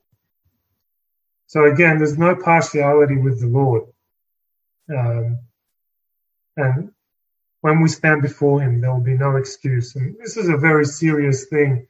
So 1.48 1.66
again, 1.66 1.98
there's 1.98 2.20
no 2.20 2.36
partiality 2.36 3.18
with 3.18 3.42
the 3.42 3.48
Lord. 3.48 3.84
Um, 4.96 5.40
and 6.56 6.92
when 7.62 7.82
we 7.82 7.90
stand 7.90 8.22
before 8.22 8.62
Him, 8.62 8.80
there 8.80 8.94
will 8.94 9.10
be 9.14 9.18
no 9.18 9.38
excuse. 9.38 9.96
And 9.96 10.16
this 10.20 10.38
is 10.38 10.50
a 10.50 10.58
very 10.58 10.86
serious 10.86 11.48
thing 11.48 11.88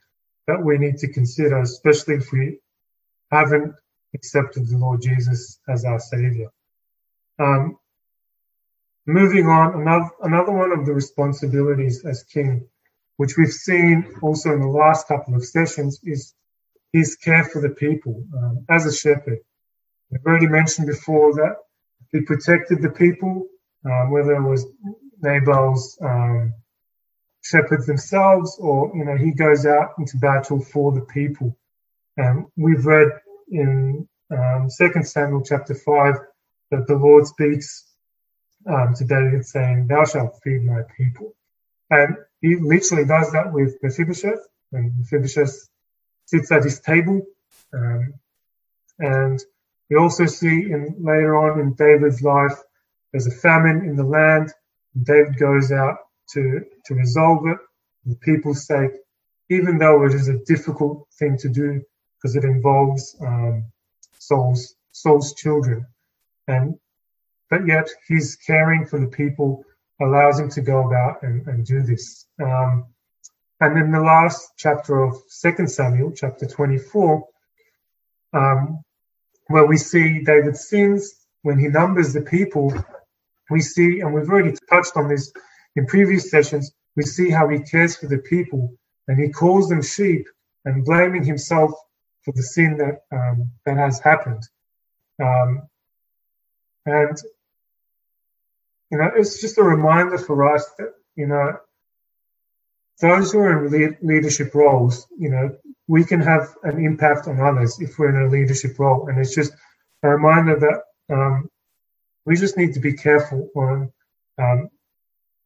that 0.47 0.63
we 0.63 0.77
need 0.77 0.97
to 0.99 1.11
consider, 1.11 1.59
especially 1.59 2.15
if 2.15 2.31
we 2.31 2.59
haven't 3.29 3.75
accepted 4.13 4.67
the 4.67 4.77
Lord 4.77 5.01
Jesus 5.01 5.59
as 5.67 5.85
our 5.85 5.99
Savior. 5.99 6.49
Um, 7.37 7.77
moving 9.05 9.47
on, 9.47 9.81
another, 9.81 10.09
another 10.23 10.51
one 10.51 10.71
of 10.71 10.85
the 10.85 10.93
responsibilities 10.93 12.05
as 12.05 12.23
King, 12.23 12.67
which 13.17 13.37
we've 13.37 13.51
seen 13.51 14.15
also 14.21 14.53
in 14.53 14.61
the 14.61 14.67
last 14.67 15.07
couple 15.07 15.35
of 15.35 15.45
sessions, 15.45 15.99
is 16.03 16.33
his 16.91 17.15
care 17.15 17.45
for 17.45 17.61
the 17.61 17.69
people 17.69 18.23
um, 18.37 18.65
as 18.69 18.85
a 18.85 18.93
shepherd. 18.93 19.39
We've 20.09 20.25
already 20.25 20.47
mentioned 20.47 20.87
before 20.87 21.33
that 21.35 21.57
he 22.11 22.21
protected 22.21 22.81
the 22.81 22.89
people, 22.89 23.45
um, 23.85 24.11
whether 24.11 24.33
it 24.33 24.41
was 24.41 24.65
Nabal's 25.21 25.97
um, 26.01 26.53
shepherds 27.43 27.85
themselves 27.85 28.57
or, 28.59 28.91
you 28.95 29.05
know, 29.05 29.15
he 29.15 29.31
goes 29.31 29.65
out 29.65 29.91
into 29.99 30.17
battle 30.17 30.59
for 30.59 30.91
the 30.91 31.01
people. 31.01 31.55
And 32.17 32.45
we've 32.57 32.85
read 32.85 33.09
in 33.51 34.07
um, 34.31 34.69
2 34.75 35.03
Samuel 35.03 35.43
chapter 35.43 35.73
5 35.73 36.15
that 36.71 36.87
the 36.87 36.95
Lord 36.95 37.25
speaks 37.25 37.85
um, 38.67 38.93
to 38.95 39.05
David 39.05 39.45
saying, 39.45 39.87
Thou 39.87 40.05
shalt 40.05 40.39
feed 40.43 40.63
my 40.63 40.81
people. 40.95 41.33
And 41.89 42.17
he 42.41 42.55
literally 42.55 43.05
does 43.05 43.31
that 43.31 43.51
with 43.51 43.77
Mephibosheth, 43.81 44.47
and 44.71 44.93
Mephibosheth 44.99 45.69
sits 46.25 46.51
at 46.51 46.63
his 46.63 46.79
table. 46.79 47.25
Um, 47.73 48.13
and 48.99 49.39
we 49.89 49.97
also 49.97 50.25
see 50.25 50.71
in 50.71 50.95
later 50.99 51.35
on 51.35 51.59
in 51.59 51.73
David's 51.73 52.21
life, 52.21 52.53
there's 53.11 53.27
a 53.27 53.31
famine 53.31 53.85
in 53.85 53.95
the 53.95 54.03
land. 54.03 54.51
David 55.01 55.37
goes 55.37 55.71
out 55.71 55.97
to, 56.33 56.63
to 56.85 56.93
resolve 56.93 57.47
it 57.47 57.57
for 58.03 58.09
the 58.09 58.15
people's 58.17 58.67
sake, 58.67 58.91
even 59.49 59.79
though 59.79 60.05
it 60.05 60.13
is 60.13 60.27
a 60.27 60.37
difficult 60.45 61.07
thing 61.17 61.37
to 61.37 61.49
do 61.49 61.81
because 62.21 62.35
it 62.35 62.43
involves 62.43 63.15
um, 63.21 63.63
Saul's, 64.17 64.75
children. 65.35 65.85
And 66.47 66.77
but 67.49 67.65
yet 67.65 67.89
his 68.07 68.35
caring 68.35 68.85
for 68.85 68.99
the 68.99 69.07
people, 69.07 69.63
allows 70.01 70.39
him 70.39 70.49
to 70.49 70.61
go 70.61 70.88
about 70.88 71.23
and, 71.23 71.45
and 71.47 71.65
do 71.65 71.81
this. 71.81 72.25
Um, 72.41 72.85
and 73.59 73.77
in 73.77 73.91
the 73.91 73.99
last 73.99 74.51
chapter 74.57 75.03
of 75.03 75.21
Second 75.27 75.69
Samuel, 75.69 76.13
chapter 76.15 76.45
24, 76.45 77.27
um, 78.33 78.83
where 79.47 79.65
we 79.65 79.77
see 79.77 80.21
David 80.23 80.55
sins 80.55 81.25
when 81.41 81.59
he 81.59 81.67
numbers 81.67 82.13
the 82.13 82.21
people. 82.21 82.73
We 83.49 83.61
see, 83.61 83.99
and 83.99 84.13
we've 84.13 84.29
already 84.29 84.55
touched 84.69 84.95
on 84.95 85.09
this 85.09 85.33
in 85.75 85.85
previous 85.85 86.29
sessions, 86.29 86.71
we 86.95 87.03
see 87.03 87.29
how 87.29 87.47
he 87.49 87.59
cares 87.59 87.95
for 87.95 88.07
the 88.07 88.17
people 88.19 88.73
and 89.07 89.19
he 89.19 89.29
calls 89.29 89.69
them 89.69 89.81
sheep 89.81 90.27
and 90.65 90.85
blaming 90.85 91.23
himself 91.23 91.71
for 92.23 92.33
the 92.33 92.43
sin 92.43 92.77
that 92.77 93.03
um, 93.11 93.51
that 93.65 93.77
has 93.77 93.99
happened. 93.99 94.43
Um, 95.21 95.67
and 96.85 97.17
you 98.91 98.97
know, 98.97 99.11
it's 99.15 99.41
just 99.41 99.57
a 99.57 99.63
reminder 99.63 100.17
for 100.17 100.53
us 100.53 100.65
that 100.77 100.93
you 101.15 101.27
know 101.27 101.59
those 102.99 103.31
who 103.31 103.39
are 103.39 103.65
in 103.65 103.97
leadership 104.01 104.53
roles, 104.53 105.07
you 105.17 105.29
know, 105.29 105.55
we 105.88 106.03
can 106.03 106.21
have 106.21 106.55
an 106.63 106.83
impact 106.83 107.27
on 107.27 107.39
others 107.39 107.79
if 107.79 107.97
we're 107.97 108.09
in 108.09 108.27
a 108.27 108.29
leadership 108.29 108.77
role. 108.77 109.07
And 109.07 109.17
it's 109.17 109.33
just 109.33 109.53
a 110.03 110.09
reminder 110.09 110.59
that 110.59 111.15
um, 111.15 111.49
we 112.25 112.35
just 112.35 112.57
need 112.57 112.73
to 112.73 112.79
be 112.79 112.93
careful 112.93 113.49
on 113.55 113.91
um, 114.38 114.69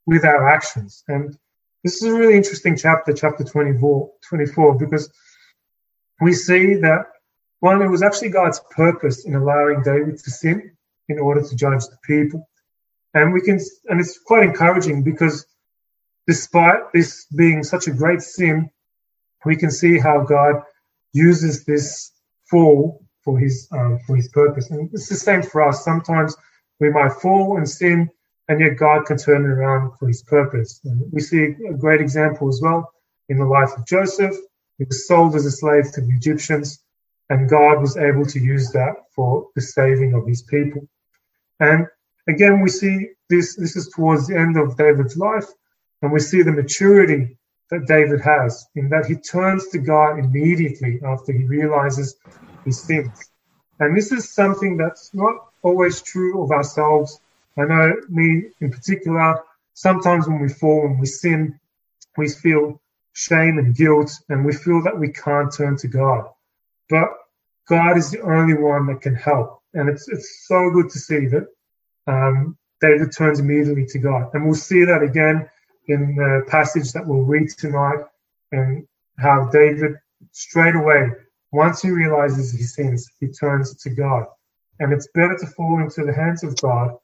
with 0.05 0.25
our 0.25 0.49
actions. 0.49 1.03
And 1.07 1.37
this 1.83 2.01
is 2.01 2.03
a 2.03 2.13
really 2.13 2.35
interesting 2.35 2.75
chapter, 2.75 3.13
chapter 3.13 3.43
24, 3.43 4.11
24, 4.27 4.77
because 4.77 5.11
we 6.23 6.33
see 6.33 6.75
that 6.75 7.05
one, 7.59 7.81
it 7.81 7.87
was 7.87 8.03
actually 8.03 8.29
God's 8.29 8.59
purpose 8.71 9.25
in 9.25 9.35
allowing 9.35 9.83
David 9.83 10.17
to 10.17 10.31
sin 10.31 10.75
in 11.07 11.19
order 11.19 11.41
to 11.41 11.55
judge 11.55 11.85
the 11.85 11.97
people. 12.03 12.47
And 13.13 13.31
we 13.31 13.41
can, 13.41 13.59
and 13.87 14.01
it's 14.01 14.19
quite 14.19 14.43
encouraging 14.43 15.03
because 15.03 15.45
despite 16.27 16.91
this 16.93 17.25
being 17.25 17.63
such 17.63 17.87
a 17.87 17.91
great 17.91 18.21
sin, 18.21 18.69
we 19.45 19.55
can 19.55 19.71
see 19.71 19.97
how 19.97 20.21
God 20.23 20.61
uses 21.13 21.63
this 21.63 22.11
fall 22.49 23.03
for 23.23 23.39
his 23.39 23.67
um, 23.71 23.99
for 24.05 24.15
his 24.15 24.29
purpose. 24.29 24.69
And 24.71 24.89
it's 24.93 25.09
the 25.09 25.15
same 25.15 25.41
for 25.41 25.61
us. 25.61 25.83
Sometimes 25.83 26.35
we 26.79 26.89
might 26.89 27.13
fall 27.13 27.57
and 27.57 27.69
sin, 27.69 28.09
and 28.49 28.59
yet 28.59 28.77
God 28.77 29.05
can 29.05 29.17
turn 29.17 29.45
it 29.45 29.49
around 29.49 29.97
for 29.97 30.07
his 30.07 30.23
purpose. 30.23 30.81
And 30.83 31.01
we 31.11 31.21
see 31.21 31.55
a 31.69 31.73
great 31.73 32.01
example 32.01 32.49
as 32.49 32.59
well 32.61 32.91
in 33.29 33.37
the 33.37 33.45
life 33.45 33.69
of 33.77 33.85
Joseph. 33.85 34.35
He 34.83 34.87
was 34.87 35.07
sold 35.07 35.33
as 35.33 35.45
a 35.45 35.51
slave 35.51 35.93
to 35.93 36.01
the 36.01 36.13
Egyptians, 36.13 36.83
and 37.29 37.49
God 37.49 37.79
was 37.79 37.95
able 37.95 38.25
to 38.25 38.37
use 38.37 38.69
that 38.71 38.95
for 39.15 39.47
the 39.55 39.61
saving 39.61 40.13
of 40.13 40.27
his 40.27 40.41
people. 40.41 40.85
And 41.61 41.87
again, 42.27 42.59
we 42.59 42.67
see 42.67 43.11
this, 43.29 43.55
this 43.55 43.77
is 43.77 43.87
towards 43.95 44.27
the 44.27 44.37
end 44.37 44.57
of 44.57 44.75
David's 44.75 45.15
life. 45.15 45.45
And 46.01 46.11
we 46.11 46.19
see 46.19 46.41
the 46.41 46.51
maturity 46.51 47.37
that 47.69 47.87
David 47.87 48.19
has 48.19 48.67
in 48.75 48.89
that 48.89 49.05
he 49.05 49.15
turns 49.15 49.69
to 49.69 49.77
God 49.77 50.19
immediately 50.19 50.99
after 51.05 51.31
he 51.31 51.45
realizes 51.45 52.17
his 52.65 52.83
sins. 52.83 53.31
And 53.79 53.95
this 53.95 54.11
is 54.11 54.33
something 54.33 54.75
that's 54.75 55.13
not 55.13 55.35
always 55.61 56.01
true 56.01 56.43
of 56.43 56.51
ourselves. 56.51 57.21
I 57.57 57.63
know 57.63 57.95
me 58.09 58.49
in 58.59 58.69
particular, 58.69 59.39
sometimes 59.75 60.27
when 60.27 60.41
we 60.41 60.49
fall 60.49 60.87
and 60.87 60.99
we 60.99 61.05
sin, 61.05 61.57
we 62.17 62.27
feel 62.27 62.81
shame 63.13 63.57
and 63.59 63.75
guilt 63.75 64.11
and 64.29 64.43
we 64.43 64.53
feel 64.53 64.81
that 64.83 64.97
we 64.97 65.09
can't 65.09 65.53
turn 65.53 65.77
to 65.77 65.87
God. 65.87 66.25
But 66.89 67.09
God 67.67 67.97
is 67.97 68.11
the 68.11 68.21
only 68.21 68.55
one 68.55 68.87
that 68.87 69.01
can 69.01 69.15
help. 69.15 69.61
And 69.73 69.89
it's, 69.89 70.07
it's 70.09 70.45
so 70.47 70.69
good 70.71 70.89
to 70.89 70.99
see 70.99 71.27
that 71.27 71.47
um, 72.07 72.57
David 72.81 73.11
turns 73.15 73.39
immediately 73.39 73.85
to 73.87 73.99
God. 73.99 74.29
And 74.33 74.45
we'll 74.45 74.55
see 74.55 74.83
that 74.83 75.01
again 75.01 75.49
in 75.87 76.15
the 76.15 76.43
passage 76.47 76.91
that 76.93 77.05
we'll 77.05 77.21
read 77.21 77.49
tonight 77.57 78.03
and 78.51 78.87
how 79.17 79.49
David 79.49 79.93
straight 80.31 80.75
away, 80.75 81.11
once 81.51 81.81
he 81.81 81.89
realizes 81.89 82.51
his 82.51 82.75
sins, 82.75 83.09
he 83.19 83.27
turns 83.27 83.75
to 83.75 83.89
God. 83.89 84.25
And 84.79 84.91
it's 84.91 85.07
better 85.13 85.37
to 85.37 85.47
fall 85.47 85.79
into 85.79 86.03
the 86.03 86.13
hands 86.13 86.43
of 86.43 86.59
God 86.59 86.97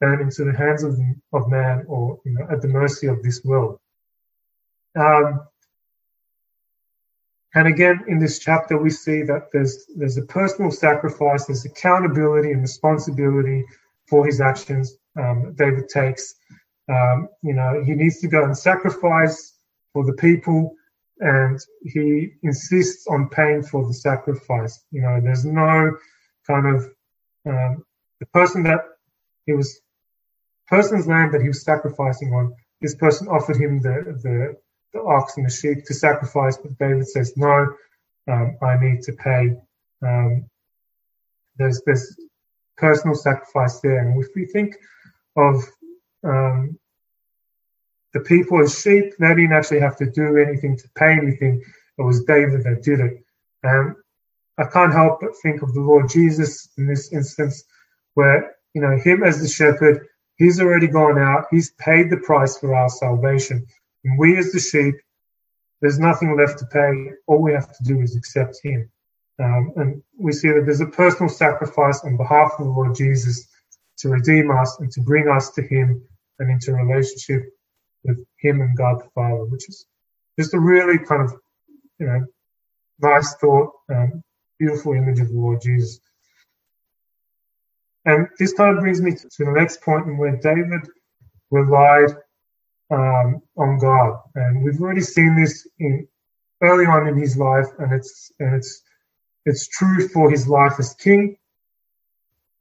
than 0.00 0.20
into 0.20 0.44
the 0.44 0.56
hands 0.56 0.82
of, 0.82 0.98
of 1.32 1.48
man 1.48 1.84
or 1.88 2.20
you 2.24 2.32
know, 2.32 2.46
at 2.50 2.60
the 2.60 2.68
mercy 2.68 3.06
of 3.06 3.22
this 3.22 3.44
world. 3.44 3.78
Um, 4.96 5.46
and 7.54 7.68
again, 7.68 8.04
in 8.08 8.18
this 8.18 8.38
chapter, 8.38 8.76
we 8.78 8.90
see 8.90 9.22
that 9.22 9.50
there's 9.52 9.86
there's 9.96 10.16
a 10.16 10.22
personal 10.22 10.70
sacrifice, 10.70 11.46
there's 11.46 11.64
accountability 11.64 12.52
and 12.52 12.62
responsibility 12.62 13.64
for 14.06 14.26
his 14.26 14.40
actions 14.40 14.98
um, 15.16 15.54
David 15.54 15.88
takes. 15.88 16.34
Um, 16.88 17.28
you 17.42 17.54
know, 17.54 17.82
he 17.84 17.94
needs 17.94 18.20
to 18.20 18.28
go 18.28 18.44
and 18.44 18.56
sacrifice 18.56 19.54
for 19.92 20.04
the 20.04 20.12
people, 20.14 20.74
and 21.20 21.58
he 21.82 22.32
insists 22.42 23.06
on 23.06 23.28
paying 23.28 23.62
for 23.62 23.86
the 23.86 23.94
sacrifice. 23.94 24.84
You 24.90 25.02
know, 25.02 25.20
there's 25.22 25.44
no 25.44 25.96
kind 26.46 26.66
of 26.66 26.90
um, 27.46 27.84
the 28.20 28.26
person 28.26 28.62
that 28.64 28.80
He 29.46 29.52
was 29.52 29.80
person's 30.66 31.06
land 31.06 31.32
that 31.34 31.42
he 31.42 31.48
was 31.48 31.62
sacrificing 31.62 32.32
on. 32.34 32.54
This 32.80 32.94
person 32.94 33.28
offered 33.28 33.56
him 33.56 33.80
the 33.80 34.18
the, 34.22 34.56
the 34.94 35.02
ox 35.02 35.36
and 35.36 35.44
the 35.44 35.50
sheep 35.50 35.84
to 35.84 35.94
sacrifice, 35.94 36.56
but 36.56 36.78
David 36.78 37.06
says, 37.06 37.36
"No, 37.36 37.74
um, 38.28 38.56
I 38.62 38.78
need 38.78 39.02
to 39.02 39.12
pay." 39.12 39.56
Um, 40.00 40.48
there's 41.58 41.82
this 41.82 42.16
personal 42.76 43.14
sacrifice 43.14 43.80
there, 43.80 43.98
and 43.98 44.22
if 44.22 44.30
we 44.34 44.46
think 44.46 44.76
of 45.36 45.62
um, 46.24 46.78
the 48.14 48.20
people 48.20 48.60
as 48.60 48.80
sheep, 48.80 49.12
they 49.18 49.28
didn't 49.28 49.52
actually 49.52 49.80
have 49.80 49.96
to 49.98 50.10
do 50.10 50.38
anything 50.38 50.76
to 50.76 50.88
pay 50.94 51.12
anything. 51.12 51.62
It 51.98 52.02
was 52.02 52.24
David 52.24 52.64
that 52.64 52.82
did 52.82 53.00
it. 53.00 53.24
And 53.62 53.94
I 54.56 54.64
can't 54.64 54.92
help 54.92 55.20
but 55.20 55.36
think 55.42 55.62
of 55.62 55.74
the 55.74 55.80
Lord 55.80 56.08
Jesus 56.08 56.68
in 56.78 56.86
this 56.86 57.12
instance, 57.12 57.64
where, 58.14 58.54
you 58.72 58.80
know, 58.80 58.96
him 58.96 59.24
as 59.24 59.40
the 59.40 59.48
shepherd, 59.48 60.06
he's 60.36 60.60
already 60.60 60.86
gone 60.86 61.18
out, 61.18 61.46
he's 61.50 61.72
paid 61.72 62.08
the 62.08 62.18
price 62.18 62.56
for 62.58 62.74
our 62.74 62.88
salvation. 62.88 63.66
And 64.04 64.18
we 64.18 64.36
as 64.38 64.52
the 64.52 64.60
sheep, 64.60 64.94
there's 65.80 65.98
nothing 65.98 66.36
left 66.36 66.58
to 66.60 66.66
pay. 66.66 67.10
All 67.26 67.42
we 67.42 67.52
have 67.52 67.76
to 67.76 67.84
do 67.84 68.00
is 68.00 68.16
accept 68.16 68.58
him. 68.62 68.90
Um, 69.38 69.72
and 69.76 70.02
we 70.18 70.32
see 70.32 70.48
that 70.48 70.64
there's 70.64 70.80
a 70.80 70.86
personal 70.86 71.28
sacrifice 71.28 72.04
on 72.04 72.16
behalf 72.16 72.52
of 72.58 72.66
the 72.66 72.70
Lord 72.70 72.94
Jesus 72.94 73.48
to 73.98 74.08
redeem 74.08 74.50
us 74.50 74.78
and 74.80 74.90
to 74.92 75.00
bring 75.00 75.28
us 75.28 75.50
to 75.52 75.62
him 75.62 76.02
and 76.38 76.50
into 76.50 76.72
relationship 76.72 77.42
with 78.04 78.24
him 78.38 78.60
and 78.60 78.76
God 78.76 79.00
the 79.00 79.08
Father, 79.14 79.44
which 79.44 79.68
is 79.68 79.86
just 80.38 80.54
a 80.54 80.60
really 80.60 80.98
kind 80.98 81.22
of, 81.22 81.34
you 81.98 82.06
know, 82.06 82.24
nice 83.00 83.34
thought, 83.36 83.72
um, 83.90 84.22
beautiful 84.58 84.92
image 84.92 85.20
of 85.20 85.28
the 85.28 85.34
Lord 85.34 85.60
Jesus. 85.62 86.00
And 88.04 88.28
this 88.38 88.52
kind 88.52 88.76
of 88.76 88.82
brings 88.82 89.00
me 89.00 89.12
to, 89.12 89.44
the 89.44 89.52
next 89.52 89.82
point 89.82 90.06
in 90.06 90.18
where 90.18 90.36
David 90.36 90.82
relied 91.50 92.16
um, 92.94 93.42
on 93.56 93.78
God, 93.78 94.20
and 94.34 94.62
we've 94.62 94.80
already 94.80 95.00
seen 95.00 95.36
this 95.36 95.68
in 95.78 96.06
early 96.62 96.86
on 96.86 97.08
in 97.08 97.16
his 97.16 97.36
life, 97.36 97.66
and 97.78 97.92
it's 97.92 98.32
and 98.40 98.54
it's 98.54 98.82
it's 99.44 99.68
true 99.68 100.08
for 100.08 100.30
his 100.30 100.46
life 100.48 100.74
as 100.78 100.94
king. 100.94 101.36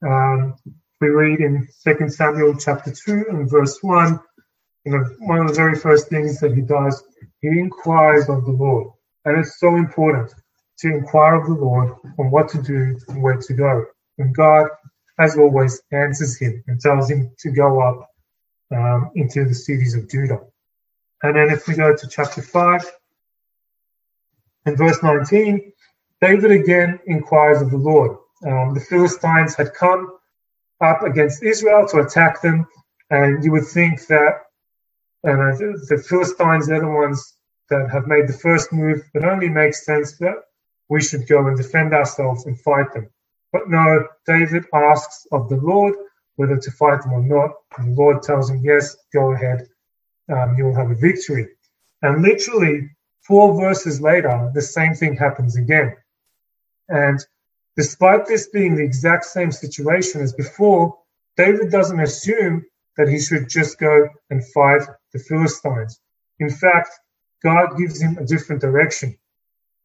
Um, 0.06 0.56
we 1.00 1.10
read 1.10 1.40
in 1.40 1.68
Second 1.72 2.12
Samuel 2.14 2.56
chapter 2.58 2.92
two 2.92 3.26
and 3.30 3.50
verse 3.50 3.78
one 3.82 4.20
you 4.86 4.92
know, 4.92 5.04
one 5.20 5.40
of 5.40 5.48
the 5.48 5.54
very 5.54 5.76
first 5.76 6.10
things 6.10 6.40
that 6.40 6.54
he 6.54 6.62
does, 6.62 7.04
he 7.42 7.48
inquires 7.48 8.28
of 8.30 8.46
the 8.46 8.52
Lord. 8.52 8.92
And 9.26 9.38
it's 9.38 9.60
so 9.60 9.76
important 9.76 10.34
to 10.80 10.88
inquire 10.90 11.36
of 11.36 11.48
the 11.48 11.54
Lord 11.54 11.94
on 12.20 12.32
what 12.32 12.50
to 12.50 12.62
do 12.62 12.98
and 13.08 13.22
where 13.22 13.38
to 13.38 13.54
go. 13.54 13.86
And 14.18 14.36
God, 14.36 14.68
as 15.20 15.38
always, 15.38 15.82
answers 15.92 16.38
him 16.38 16.64
and 16.68 16.80
tells 16.80 17.10
him 17.10 17.32
to 17.40 17.52
go 17.52 17.82
up 17.82 18.10
um, 18.74 19.12
into 19.16 19.46
the 19.46 19.56
cities 19.56 19.96
of 19.96 20.10
Judah. 20.10 20.42
And 21.24 21.36
then 21.36 21.50
if 21.50 21.68
we 21.68 21.76
go 21.76 21.96
to 21.96 22.08
chapter 22.08 22.42
5 22.42 22.92
and 24.66 24.78
verse 24.78 25.02
19, 25.02 25.72
David 26.22 26.52
again 26.52 27.00
inquires 27.06 27.62
of 27.62 27.72
the 27.72 27.78
Lord. 27.78 28.18
Um, 28.46 28.74
the 28.74 28.82
Philistines 28.82 29.56
had 29.56 29.74
come 29.74 30.18
up 30.82 31.04
against 31.04 31.44
Israel 31.44 31.88
to 31.88 32.00
attack 32.00 32.42
them, 32.42 32.68
and 33.10 33.44
you 33.44 33.52
would 33.52 33.68
think 33.68 34.08
that 34.08 34.44
and 35.24 35.58
the 35.58 36.04
Philistines 36.06 36.70
are 36.70 36.82
the 36.82 36.88
ones 36.88 37.38
that 37.70 37.90
have 37.90 38.08
made 38.08 38.28
the 38.28 38.34
first 38.34 38.74
move. 38.74 39.02
It 39.14 39.24
only 39.24 39.48
makes 39.48 39.86
sense 39.86 40.18
that 40.18 40.36
we 40.90 41.02
should 41.02 41.28
go 41.28 41.48
and 41.48 41.56
defend 41.56 41.94
ourselves 41.94 42.46
and 42.46 42.60
fight 42.60 42.92
them. 42.94 43.10
But 43.54 43.70
no, 43.70 44.06
David 44.26 44.66
asks 44.74 45.26
of 45.32 45.48
the 45.48 45.56
Lord 45.58 45.96
whether 46.36 46.58
to 46.58 46.72
fight 46.72 47.02
them 47.02 47.14
or 47.14 47.24
not. 47.24 47.52
And 47.78 47.96
the 47.96 48.02
Lord 48.02 48.24
tells 48.24 48.50
him, 48.50 48.62
yes, 48.64 48.96
go 49.14 49.34
ahead. 49.34 49.68
Um, 50.30 50.56
you 50.58 50.66
will 50.66 50.76
have 50.76 50.92
a 50.92 50.96
victory. 50.96 51.50
And 52.02 52.22
literally, 52.22 52.90
four 53.22 53.60
verses 53.60 54.02
later, 54.02 54.52
the 54.54 54.62
same 54.62 54.94
thing 54.94 55.16
happens 55.16 55.58
again. 55.58 55.96
And 56.90 57.20
despite 57.78 58.26
this 58.26 58.48
being 58.48 58.76
the 58.76 58.84
exact 58.84 59.26
same 59.26 59.52
situation 59.52 60.22
as 60.22 60.34
before, 60.34 60.98
David 61.38 61.72
doesn't 61.72 62.00
assume 62.00 62.66
that 62.98 63.10
he 63.10 63.20
should 63.20 63.50
just 63.50 63.80
go 63.80 64.08
and 64.30 64.46
fight 64.50 64.84
the 65.14 65.20
Philistines. 65.20 66.00
In 66.40 66.50
fact, 66.50 66.90
God 67.42 67.78
gives 67.78 68.02
him 68.02 68.18
a 68.18 68.26
different 68.26 68.62
direction. 68.62 69.18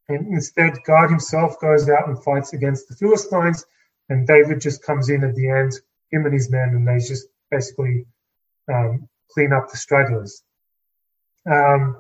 And 0.09 0.29
instead, 0.29 0.79
God 0.87 1.11
himself 1.11 1.61
goes 1.61 1.89
out 1.89 2.09
and 2.09 2.23
fights 2.23 2.53
against 2.53 2.89
the 2.89 2.97
Philistines, 2.97 3.65
and 4.09 4.27
David 4.27 4.61
just 4.61 4.83
comes 4.83 5.11
in 5.11 5.25
at 5.25 5.35
the 5.35 5.49
end, 5.51 5.73
him 6.11 6.25
and 6.25 6.35
his 6.35 6.51
men, 6.51 6.71
and 6.71 6.87
they 6.87 6.99
just 6.99 7.27
basically 7.51 8.07
um, 8.73 9.09
clean 9.31 9.53
up 9.53 9.71
the 9.71 9.77
stragglers. 9.77 10.43
Um, 11.51 11.97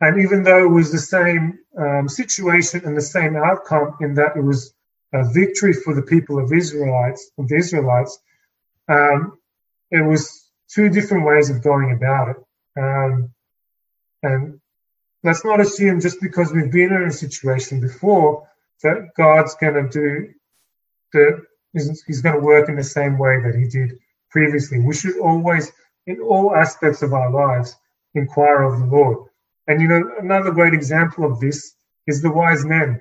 and 0.00 0.20
even 0.20 0.42
though 0.42 0.64
it 0.64 0.68
was 0.68 0.92
the 0.92 0.98
same 0.98 1.58
um, 1.78 2.08
situation 2.08 2.82
and 2.84 2.96
the 2.96 3.00
same 3.00 3.36
outcome 3.36 3.96
in 4.00 4.14
that 4.14 4.36
it 4.36 4.42
was 4.42 4.74
a 5.14 5.24
victory 5.32 5.72
for 5.72 5.94
the 5.94 6.02
people 6.02 6.38
of 6.38 6.52
Israelites, 6.52 7.30
of 7.38 7.48
the 7.48 7.56
Israelites, 7.56 8.18
um, 8.88 9.38
it 9.90 10.02
was 10.02 10.50
two 10.68 10.88
different 10.90 11.24
ways 11.24 11.48
of 11.48 11.62
going 11.62 11.92
about 11.92 12.28
it. 12.28 12.36
Um, 12.78 13.32
and 14.22 14.60
let's 15.22 15.44
not 15.44 15.60
assume 15.60 16.00
just 16.00 16.20
because 16.20 16.52
we've 16.52 16.72
been 16.72 16.92
in 16.92 17.04
a 17.04 17.12
situation 17.12 17.80
before 17.80 18.48
that 18.82 19.14
God's 19.16 19.54
going 19.54 19.74
to 19.74 19.88
do 19.88 20.34
the 21.12 21.46
he's 22.06 22.22
going 22.22 22.34
to 22.34 22.44
work 22.44 22.68
in 22.68 22.76
the 22.76 22.84
same 22.84 23.18
way 23.18 23.40
that 23.42 23.54
he 23.54 23.66
did 23.68 23.98
previously. 24.30 24.78
We 24.80 24.94
should 24.94 25.18
always, 25.18 25.72
in 26.06 26.20
all 26.20 26.54
aspects 26.54 27.02
of 27.02 27.12
our 27.12 27.30
lives, 27.30 27.76
inquire 28.14 28.62
of 28.62 28.80
the 28.80 28.86
Lord. 28.86 29.28
And 29.68 29.80
you 29.80 29.88
know, 29.88 30.12
another 30.18 30.50
great 30.50 30.74
example 30.74 31.24
of 31.24 31.40
this 31.40 31.74
is 32.06 32.22
the 32.22 32.30
wise 32.30 32.64
men 32.64 33.00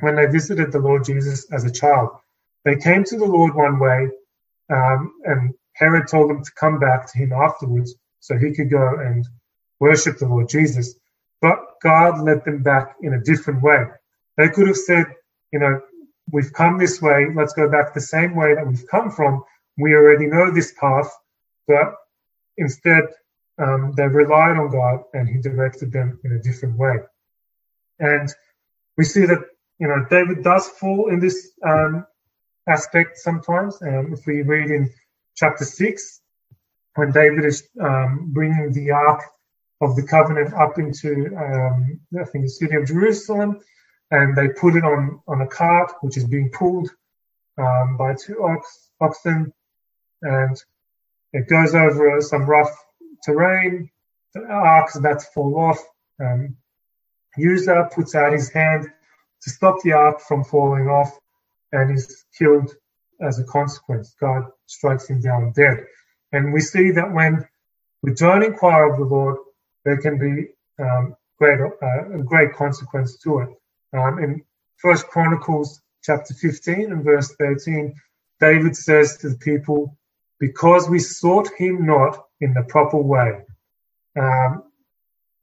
when 0.00 0.16
they 0.16 0.26
visited 0.26 0.72
the 0.72 0.78
Lord 0.78 1.04
Jesus 1.04 1.50
as 1.52 1.64
a 1.64 1.70
child. 1.70 2.10
They 2.64 2.76
came 2.76 3.04
to 3.04 3.16
the 3.16 3.26
Lord 3.26 3.54
one 3.54 3.78
way, 3.78 4.08
um, 4.68 5.14
and 5.24 5.54
Herod 5.74 6.08
told 6.08 6.30
them 6.30 6.44
to 6.44 6.52
come 6.52 6.78
back 6.78 7.10
to 7.10 7.18
him 7.18 7.32
afterwards 7.32 7.94
so 8.18 8.36
he 8.36 8.52
could 8.52 8.70
go 8.70 8.98
and 8.98 9.26
worship 9.78 10.18
the 10.18 10.26
Lord 10.26 10.48
Jesus. 10.48 10.94
But 11.40 11.58
God 11.82 12.20
led 12.20 12.44
them 12.44 12.62
back 12.62 12.96
in 13.02 13.14
a 13.14 13.20
different 13.20 13.62
way. 13.62 13.86
They 14.36 14.48
could 14.48 14.66
have 14.68 14.76
said, 14.76 15.06
you 15.52 15.58
know, 15.58 15.80
we've 16.32 16.52
come 16.52 16.78
this 16.78 17.00
way, 17.00 17.26
let's 17.34 17.52
go 17.52 17.68
back 17.68 17.94
the 17.94 18.00
same 18.00 18.34
way 18.34 18.54
that 18.54 18.66
we've 18.66 18.86
come 18.88 19.10
from. 19.10 19.44
We 19.78 19.94
already 19.94 20.26
know 20.26 20.50
this 20.50 20.72
path, 20.78 21.10
but 21.66 21.94
instead 22.56 23.04
um, 23.58 23.92
they 23.96 24.06
relied 24.06 24.56
on 24.56 24.70
God 24.70 25.04
and 25.14 25.28
He 25.28 25.40
directed 25.40 25.92
them 25.92 26.18
in 26.24 26.32
a 26.32 26.42
different 26.42 26.76
way. 26.78 26.96
And 27.98 28.28
we 28.96 29.04
see 29.04 29.26
that, 29.26 29.38
you 29.78 29.88
know, 29.88 30.06
David 30.10 30.42
does 30.42 30.68
fall 30.68 31.10
in 31.10 31.20
this 31.20 31.52
um, 31.66 32.06
aspect 32.66 33.18
sometimes. 33.18 33.80
Um, 33.82 34.12
if 34.12 34.26
we 34.26 34.42
read 34.42 34.70
in 34.70 34.90
chapter 35.34 35.64
6, 35.64 36.20
when 36.96 37.12
David 37.12 37.44
is 37.44 37.68
um, 37.80 38.30
bringing 38.32 38.72
the 38.72 38.90
Ark 38.90 39.22
of 39.80 39.96
the 39.96 40.02
Covenant 40.02 40.52
up 40.54 40.78
into, 40.78 41.34
um, 41.36 42.00
I 42.18 42.24
think, 42.24 42.44
the 42.44 42.50
city 42.50 42.76
of 42.76 42.86
Jerusalem, 42.86 43.60
and 44.10 44.36
they 44.36 44.48
put 44.48 44.76
it 44.76 44.84
on, 44.84 45.20
on 45.28 45.40
a 45.40 45.46
cart, 45.46 45.92
which 46.00 46.16
is 46.16 46.24
being 46.24 46.50
pulled 46.50 46.90
um, 47.58 47.96
by 47.96 48.14
two 48.14 48.42
ox, 48.42 48.90
oxen, 49.00 49.52
and 50.22 50.56
it 51.32 51.48
goes 51.48 51.74
over 51.74 52.20
some 52.20 52.46
rough 52.46 52.74
terrain. 53.24 53.90
The 54.34 54.44
ark's 54.44 54.96
about 54.96 55.20
to 55.20 55.26
fall 55.34 55.58
off. 55.58 55.78
Um, 56.20 56.56
Uzzah 57.38 57.90
puts 57.94 58.14
out 58.14 58.32
his 58.32 58.50
hand 58.50 58.86
to 59.42 59.50
stop 59.50 59.76
the 59.82 59.92
ark 59.92 60.20
from 60.20 60.44
falling 60.44 60.88
off, 60.88 61.16
and 61.72 61.96
is 61.96 62.24
killed 62.36 62.74
as 63.20 63.38
a 63.38 63.44
consequence. 63.44 64.14
God 64.20 64.44
strikes 64.66 65.08
him 65.08 65.20
down 65.20 65.52
dead. 65.52 65.84
And 66.32 66.52
we 66.52 66.60
see 66.60 66.90
that 66.92 67.12
when 67.12 67.46
we 68.02 68.14
don't 68.14 68.42
inquire 68.42 68.92
of 68.92 68.98
the 68.98 69.04
Lord, 69.04 69.36
there 69.84 69.98
can 69.98 70.18
be 70.18 70.48
um, 70.82 71.14
great, 71.38 71.60
uh, 71.60 72.18
a 72.18 72.22
great 72.22 72.54
consequence 72.54 73.18
to 73.18 73.40
it. 73.40 73.48
Um, 73.92 74.18
in 74.18 74.42
First 74.76 75.08
Chronicles 75.08 75.80
chapter 76.02 76.34
15 76.34 76.92
and 76.92 77.04
verse 77.04 77.34
13, 77.36 77.94
David 78.40 78.76
says 78.76 79.18
to 79.18 79.30
the 79.30 79.38
people, 79.38 79.96
because 80.38 80.88
we 80.88 80.98
sought 80.98 81.48
him 81.56 81.84
not 81.84 82.26
in 82.40 82.54
the 82.54 82.62
proper 82.62 82.96
way. 82.96 83.42
Um, 84.18 84.64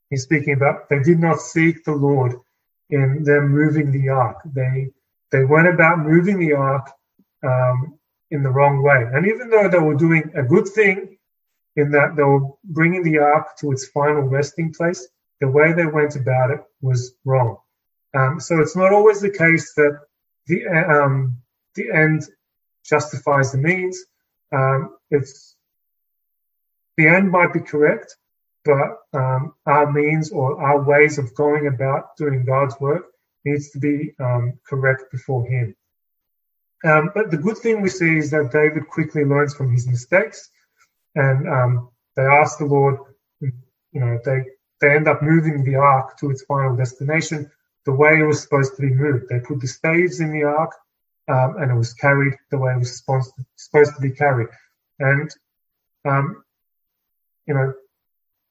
he's 0.10 0.24
speaking 0.24 0.54
about 0.56 0.90
they 0.90 1.00
did 1.00 1.20
not 1.20 1.40
seek 1.40 1.84
the 1.84 1.94
Lord 1.94 2.34
in 2.90 3.24
them 3.24 3.50
moving 3.50 3.92
the 3.92 4.10
ark. 4.10 4.40
They 4.46 4.90
they 5.32 5.46
went 5.46 5.68
about 5.68 6.00
moving 6.00 6.40
the 6.40 6.54
ark 6.54 6.90
um, 7.44 8.00
in 8.32 8.44
the 8.44 8.50
wrong 8.50 8.82
way. 8.82 9.06
And 9.14 9.28
even 9.28 9.50
though 9.50 9.70
they 9.70 9.80
were 9.80 9.96
doing 9.96 10.32
a 10.36 10.44
good 10.44 10.68
thing 10.68 11.18
in 11.76 11.92
that 11.92 12.16
they 12.16 12.24
were 12.24 12.48
bringing 12.64 13.04
the 13.04 13.20
ark 13.20 13.58
to 13.60 13.72
its 13.72 13.88
final 13.90 14.24
resting 14.24 14.74
place, 14.74 15.08
the 15.40 15.48
way 15.48 15.74
they 15.74 15.86
went 15.86 16.16
about 16.16 16.52
it 16.52 16.62
was 16.82 17.14
wrong. 17.24 17.58
Um, 18.18 18.40
so 18.40 18.60
it's 18.62 18.76
not 18.76 18.94
always 18.94 19.22
the 19.22 19.30
case 19.30 19.74
that 19.76 20.00
the 20.48 20.66
um, 20.68 21.38
the 21.76 21.92
end 21.92 22.24
justifies 22.84 23.52
the 23.52 23.58
means. 23.58 23.98
um, 24.52 24.98
it's 25.12 25.56
the 26.98 27.08
end 27.08 27.30
might 27.30 27.54
be 27.54 27.60
correct, 27.60 28.16
but 28.66 28.90
um, 29.14 29.54
our 29.66 29.92
means 29.92 30.32
or 30.32 30.60
our 30.68 30.82
ways 30.84 31.20
of 31.20 31.36
going 31.36 31.68
about 31.68 32.18
doing 32.18 32.44
God's 32.44 32.76
work 32.80 33.06
needs 33.46 33.70
to 33.72 33.80
be 33.80 34.16
um, 34.20 34.60
correct 34.68 35.04
before 35.12 35.46
Him. 35.46 35.76
Um, 36.84 37.12
but 37.14 37.30
the 37.30 37.38
good 37.46 37.58
thing 37.58 37.82
we 37.82 37.90
see 37.90 38.18
is 38.18 38.32
that 38.32 38.52
David 38.52 38.88
quickly 38.88 39.26
learns 39.26 39.54
from 39.54 39.72
his 39.72 39.88
mistakes, 39.88 40.50
and 41.16 41.46
they 42.16 42.24
ask 42.24 42.58
the 42.58 42.66
Lord. 42.66 42.98
You 43.42 44.02
know, 44.02 44.20
they 44.26 44.40
they 44.82 44.96
end 44.96 45.08
up 45.08 45.22
moving 45.22 45.64
the 45.64 45.76
ark 45.76 46.18
to 46.20 46.32
its 46.32 46.44
final 46.44 46.76
destination 46.76 47.52
the 47.88 47.94
way 47.94 48.20
it 48.20 48.28
was 48.32 48.42
supposed 48.44 48.76
to 48.76 48.82
be 48.82 48.94
moved. 48.94 49.30
They 49.30 49.40
put 49.40 49.62
the 49.62 49.68
staves 49.68 50.20
in 50.20 50.30
the 50.34 50.44
ark, 50.44 50.74
um, 51.30 51.56
and 51.60 51.72
it 51.72 51.76
was 51.84 51.94
carried 51.94 52.36
the 52.52 52.58
way 52.58 52.74
it 52.74 52.80
was 52.80 52.98
supposed 52.98 53.34
to, 53.96 54.02
be 54.02 54.12
carried. 54.12 54.50
And 55.00 55.30
um, 56.06 56.44
you 57.48 57.54
know, 57.54 57.74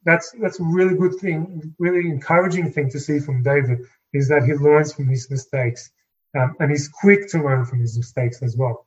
that's 0.05 0.35
that's 0.41 0.59
a 0.59 0.65
really 0.65 0.97
good 0.97 1.17
thing, 1.21 1.75
really 1.79 2.09
encouraging 2.09 2.73
thing 2.73 2.89
to 2.91 2.99
see 2.99 3.19
from 3.21 3.43
David 3.43 3.81
is 4.15 4.27
that 4.29 4.45
he 4.45 4.55
learns 4.55 4.95
from 4.95 5.07
his 5.07 5.31
mistakes, 5.31 5.91
um, 6.37 6.57
and 6.59 6.71
he's 6.71 6.89
quick 6.89 7.29
to 7.33 7.43
learn 7.43 7.67
from 7.67 7.81
his 7.81 7.97
mistakes 7.97 8.43
as 8.43 8.57
well. 8.57 8.87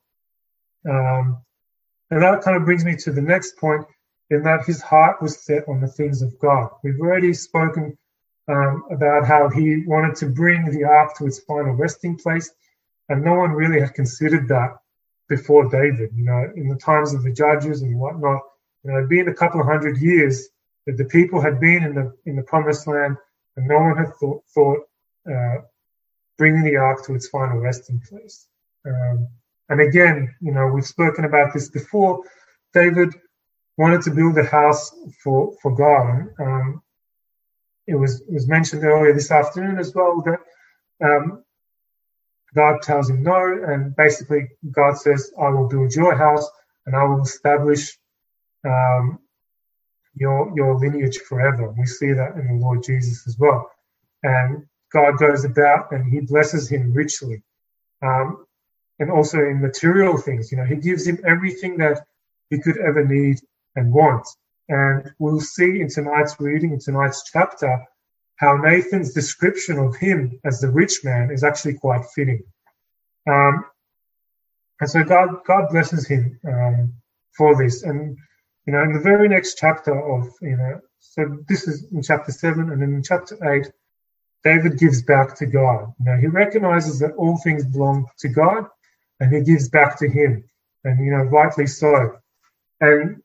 Um, 0.88 1.38
and 2.10 2.22
that 2.22 2.42
kind 2.42 2.56
of 2.56 2.64
brings 2.64 2.84
me 2.84 2.96
to 3.04 3.12
the 3.12 3.22
next 3.22 3.56
point, 3.56 3.84
in 4.30 4.42
that 4.42 4.66
his 4.66 4.82
heart 4.82 5.22
was 5.22 5.44
set 5.44 5.68
on 5.68 5.80
the 5.80 5.92
things 5.98 6.22
of 6.22 6.36
God. 6.40 6.70
We've 6.82 6.98
already 6.98 7.34
spoken 7.34 7.96
um, 8.48 8.84
about 8.90 9.26
how 9.26 9.48
he 9.48 9.84
wanted 9.86 10.16
to 10.16 10.26
bring 10.26 10.70
the 10.70 10.84
ark 10.84 11.16
to 11.18 11.26
its 11.26 11.38
final 11.40 11.72
resting 11.74 12.16
place, 12.16 12.50
and 13.08 13.24
no 13.24 13.34
one 13.34 13.52
really 13.52 13.80
had 13.80 13.94
considered 13.94 14.48
that 14.48 14.76
before 15.28 15.68
David. 15.68 16.10
You 16.14 16.24
know, 16.24 16.52
in 16.56 16.68
the 16.68 16.76
times 16.76 17.14
of 17.14 17.22
the 17.22 17.32
judges 17.32 17.82
and 17.82 17.98
whatnot, 17.98 18.42
you 18.82 18.90
know, 18.90 18.98
it'd 18.98 19.08
been 19.08 19.28
a 19.28 19.34
couple 19.34 19.60
of 19.60 19.66
hundred 19.66 19.98
years 19.98 20.48
that 20.86 20.96
the 20.96 21.04
people 21.04 21.40
had 21.40 21.60
been 21.60 21.84
in 21.84 21.94
the 21.94 22.14
in 22.26 22.36
the 22.36 22.42
promised 22.42 22.86
land, 22.86 23.16
and 23.56 23.68
no 23.68 23.78
one 23.78 23.96
had 23.96 24.14
thought, 24.16 24.42
thought 24.54 24.80
uh, 25.30 25.58
bringing 26.38 26.64
the 26.64 26.76
ark 26.76 27.04
to 27.04 27.14
its 27.14 27.28
final 27.28 27.58
resting 27.58 28.00
place. 28.08 28.46
Um, 28.86 29.28
and 29.68 29.80
again, 29.80 30.34
you 30.40 30.52
know, 30.52 30.66
we've 30.66 30.86
spoken 30.86 31.24
about 31.24 31.52
this 31.52 31.68
before. 31.68 32.22
David 32.72 33.14
wanted 33.76 34.02
to 34.02 34.10
build 34.10 34.36
a 34.38 34.44
house 34.44 34.92
for 35.22 35.54
for 35.62 35.74
God. 35.74 36.28
Um, 36.38 36.82
it 37.90 37.96
was 37.96 38.20
it 38.20 38.32
was 38.32 38.48
mentioned 38.48 38.84
earlier 38.84 39.12
this 39.12 39.30
afternoon 39.30 39.78
as 39.78 39.94
well 39.94 40.22
that 40.22 40.40
um, 41.04 41.44
God 42.54 42.82
tells 42.82 43.10
him 43.10 43.22
no, 43.22 43.40
and 43.66 43.94
basically 43.96 44.48
God 44.70 44.96
says, 44.96 45.32
"I 45.38 45.48
will 45.48 45.68
build 45.68 45.94
your 45.94 46.14
house, 46.16 46.48
and 46.86 46.94
I 46.94 47.04
will 47.04 47.22
establish 47.22 47.98
um, 48.64 49.18
your 50.14 50.52
your 50.54 50.78
lineage 50.78 51.18
forever." 51.18 51.70
We 51.70 51.86
see 51.86 52.12
that 52.12 52.36
in 52.36 52.46
the 52.46 52.64
Lord 52.64 52.82
Jesus 52.84 53.26
as 53.26 53.36
well, 53.38 53.70
and 54.22 54.66
God 54.92 55.18
goes 55.18 55.44
about 55.44 55.92
and 55.92 56.12
He 56.12 56.20
blesses 56.20 56.68
him 56.68 56.92
richly, 56.92 57.42
um, 58.02 58.46
and 58.98 59.10
also 59.10 59.38
in 59.38 59.60
material 59.60 60.16
things. 60.16 60.52
You 60.52 60.58
know, 60.58 60.64
He 60.64 60.76
gives 60.76 61.06
him 61.06 61.18
everything 61.26 61.78
that 61.78 62.06
he 62.50 62.58
could 62.58 62.78
ever 62.78 63.04
need 63.04 63.38
and 63.76 63.92
want. 63.92 64.26
And 64.70 65.12
we'll 65.18 65.40
see 65.40 65.80
in 65.80 65.88
tonight's 65.88 66.36
reading, 66.38 66.72
in 66.72 66.78
tonight's 66.78 67.28
chapter, 67.30 67.84
how 68.36 68.56
Nathan's 68.56 69.12
description 69.12 69.78
of 69.78 69.96
him 69.96 70.40
as 70.44 70.60
the 70.60 70.70
rich 70.70 71.04
man 71.04 71.30
is 71.30 71.44
actually 71.44 71.74
quite 71.74 72.04
fitting. 72.14 72.42
Um, 73.28 73.64
and 74.80 74.88
so 74.88 75.02
God, 75.02 75.28
God 75.44 75.68
blesses 75.70 76.06
him 76.06 76.38
um, 76.46 76.94
for 77.36 77.56
this. 77.62 77.82
And, 77.82 78.16
you 78.64 78.72
know, 78.72 78.82
in 78.82 78.92
the 78.92 79.00
very 79.00 79.28
next 79.28 79.58
chapter 79.58 79.92
of, 79.92 80.28
you 80.40 80.56
know, 80.56 80.80
so 81.00 81.38
this 81.48 81.66
is 81.66 81.90
in 81.92 82.02
chapter 82.02 82.30
seven, 82.30 82.70
and 82.70 82.80
then 82.80 82.94
in 82.94 83.02
chapter 83.02 83.36
eight, 83.52 83.66
David 84.44 84.78
gives 84.78 85.02
back 85.02 85.36
to 85.38 85.46
God. 85.46 85.92
You 85.98 86.04
know, 86.06 86.16
he 86.16 86.28
recognizes 86.28 87.00
that 87.00 87.14
all 87.16 87.36
things 87.38 87.64
belong 87.64 88.06
to 88.20 88.28
God, 88.28 88.66
and 89.18 89.34
he 89.34 89.42
gives 89.42 89.68
back 89.68 89.98
to 89.98 90.08
him, 90.08 90.44
and 90.84 91.04
you 91.04 91.10
know, 91.10 91.24
rightly 91.24 91.66
so. 91.66 92.18
And 92.80 93.20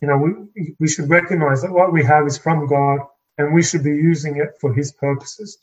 you 0.00 0.08
know, 0.08 0.16
we, 0.16 0.74
we 0.78 0.88
should 0.88 1.08
recognize 1.08 1.62
that 1.62 1.72
what 1.72 1.92
we 1.92 2.04
have 2.04 2.26
is 2.26 2.38
from 2.38 2.66
God 2.66 3.00
and 3.36 3.54
we 3.54 3.62
should 3.62 3.82
be 3.82 3.90
using 3.90 4.36
it 4.36 4.50
for 4.60 4.72
his 4.72 4.92
purposes. 4.92 5.58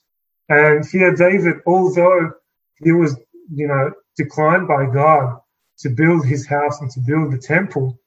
And 0.49 0.85
here, 0.85 1.15
David, 1.15 1.57
although 1.65 2.33
he 2.75 2.91
was, 2.91 3.15
you 3.53 3.67
know, 3.67 3.91
declined 4.17 4.67
by 4.67 4.85
God 4.85 5.39
to 5.79 5.89
build 5.89 6.25
his 6.25 6.45
house 6.47 6.81
and 6.81 6.91
to 6.91 6.99
build 6.99 7.31
the 7.31 7.37
temple, 7.37 7.99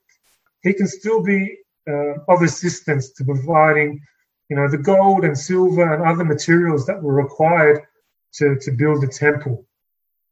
he 0.63 0.73
can 0.73 0.87
still 0.87 1.23
be 1.23 1.57
uh, 1.89 2.15
of 2.29 2.43
assistance 2.43 3.11
to 3.13 3.25
providing, 3.25 4.01
you 4.49 4.57
know, 4.57 4.69
the 4.69 4.79
gold 4.79 5.25
and 5.25 5.37
silver 5.37 5.95
and 5.95 6.03
other 6.03 6.25
materials 6.25 6.87
that 6.87 7.03
were 7.03 7.15
required 7.15 7.83
to, 8.35 8.57
to 8.61 8.71
build 8.71 9.03
the 9.03 9.09
temple. 9.09 9.67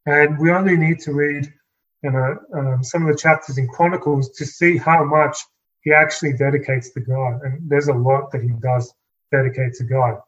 And 0.06 0.38
we 0.38 0.50
only 0.50 0.76
need 0.76 1.00
to 1.00 1.12
read, 1.12 1.52
you 2.02 2.10
know, 2.10 2.38
um, 2.54 2.84
some 2.84 3.02
of 3.04 3.08
the 3.08 3.18
chapters 3.18 3.58
in 3.58 3.66
Chronicles 3.68 4.30
to 4.36 4.46
see 4.46 4.76
how 4.76 5.04
much 5.04 5.38
he 5.86 5.92
actually 5.92 6.32
dedicates 6.32 6.90
to 6.90 7.00
God. 7.00 7.40
And 7.44 7.60
there's 7.70 7.86
a 7.86 7.94
lot 7.94 8.32
that 8.32 8.42
he 8.42 8.50
does 8.60 8.92
dedicate 9.30 9.72
to 9.74 9.84
God. 9.84 10.18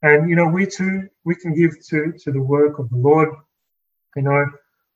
And, 0.00 0.30
you 0.30 0.34
know, 0.34 0.48
we 0.48 0.64
too, 0.64 1.10
we 1.24 1.34
can 1.34 1.54
give 1.54 1.72
to, 1.90 2.14
to 2.22 2.32
the 2.32 2.40
work 2.40 2.78
of 2.78 2.88
the 2.88 2.96
Lord. 2.96 3.28
You 4.16 4.22
know, 4.22 4.46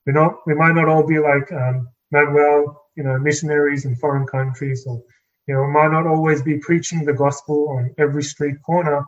we 0.06 0.14
not, 0.14 0.46
we 0.46 0.54
might 0.54 0.74
not 0.74 0.88
all 0.88 1.06
be 1.06 1.18
like 1.18 1.52
um, 1.52 1.88
Manuel, 2.10 2.86
you 2.96 3.02
know, 3.02 3.18
missionaries 3.18 3.84
in 3.84 3.96
foreign 3.96 4.26
countries, 4.26 4.86
or, 4.86 5.02
you 5.46 5.54
know, 5.54 5.64
we 5.64 5.72
might 5.72 5.92
not 5.92 6.06
always 6.06 6.40
be 6.40 6.56
preaching 6.56 7.04
the 7.04 7.12
gospel 7.12 7.68
on 7.68 7.94
every 7.98 8.22
street 8.22 8.62
corner, 8.62 9.04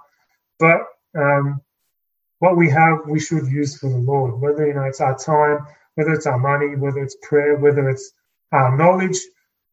but 0.58 0.82
um, 1.16 1.62
what 2.40 2.58
we 2.58 2.68
have, 2.68 2.98
we 3.06 3.20
should 3.20 3.46
use 3.46 3.78
for 3.78 3.88
the 3.88 3.96
Lord, 3.96 4.38
whether, 4.38 4.66
you 4.66 4.74
know, 4.74 4.82
it's 4.82 5.00
our 5.00 5.16
time, 5.16 5.66
whether 5.94 6.12
it's 6.12 6.26
our 6.26 6.38
money, 6.38 6.76
whether 6.76 7.02
it's 7.02 7.16
prayer, 7.22 7.56
whether 7.56 7.88
it's 7.88 8.12
our 8.52 8.76
knowledge, 8.76 9.18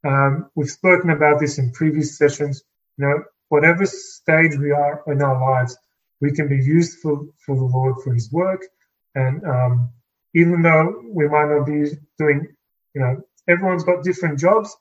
um, 0.06 0.50
we've 0.56 0.70
spoken 0.70 1.10
about 1.10 1.40
this 1.40 1.58
in 1.58 1.72
previous 1.72 2.18
sessions. 2.18 2.64
You 2.98 3.08
know, 3.08 3.24
whatever 3.50 3.86
stage 3.86 4.58
we 4.58 4.72
are 4.72 5.04
in 5.08 5.22
our 5.22 5.40
lives, 5.40 5.78
we 6.22 6.32
can 6.32 6.48
be 6.48 6.58
useful 6.58 7.28
for 7.46 7.56
the 7.56 7.64
Lord 7.64 7.96
for 8.04 8.14
His 8.14 8.32
work. 8.32 8.62
And 9.16 9.44
um, 9.46 9.90
even 10.34 10.62
though 10.62 11.04
we 11.12 11.28
might 11.28 11.50
not 11.50 11.66
be 11.66 11.86
doing, 12.18 12.48
you 12.94 13.02
know, 13.02 13.22
everyone's 13.48 13.84
got 13.84 14.04
different 14.04 14.40
jobs. 14.40 14.76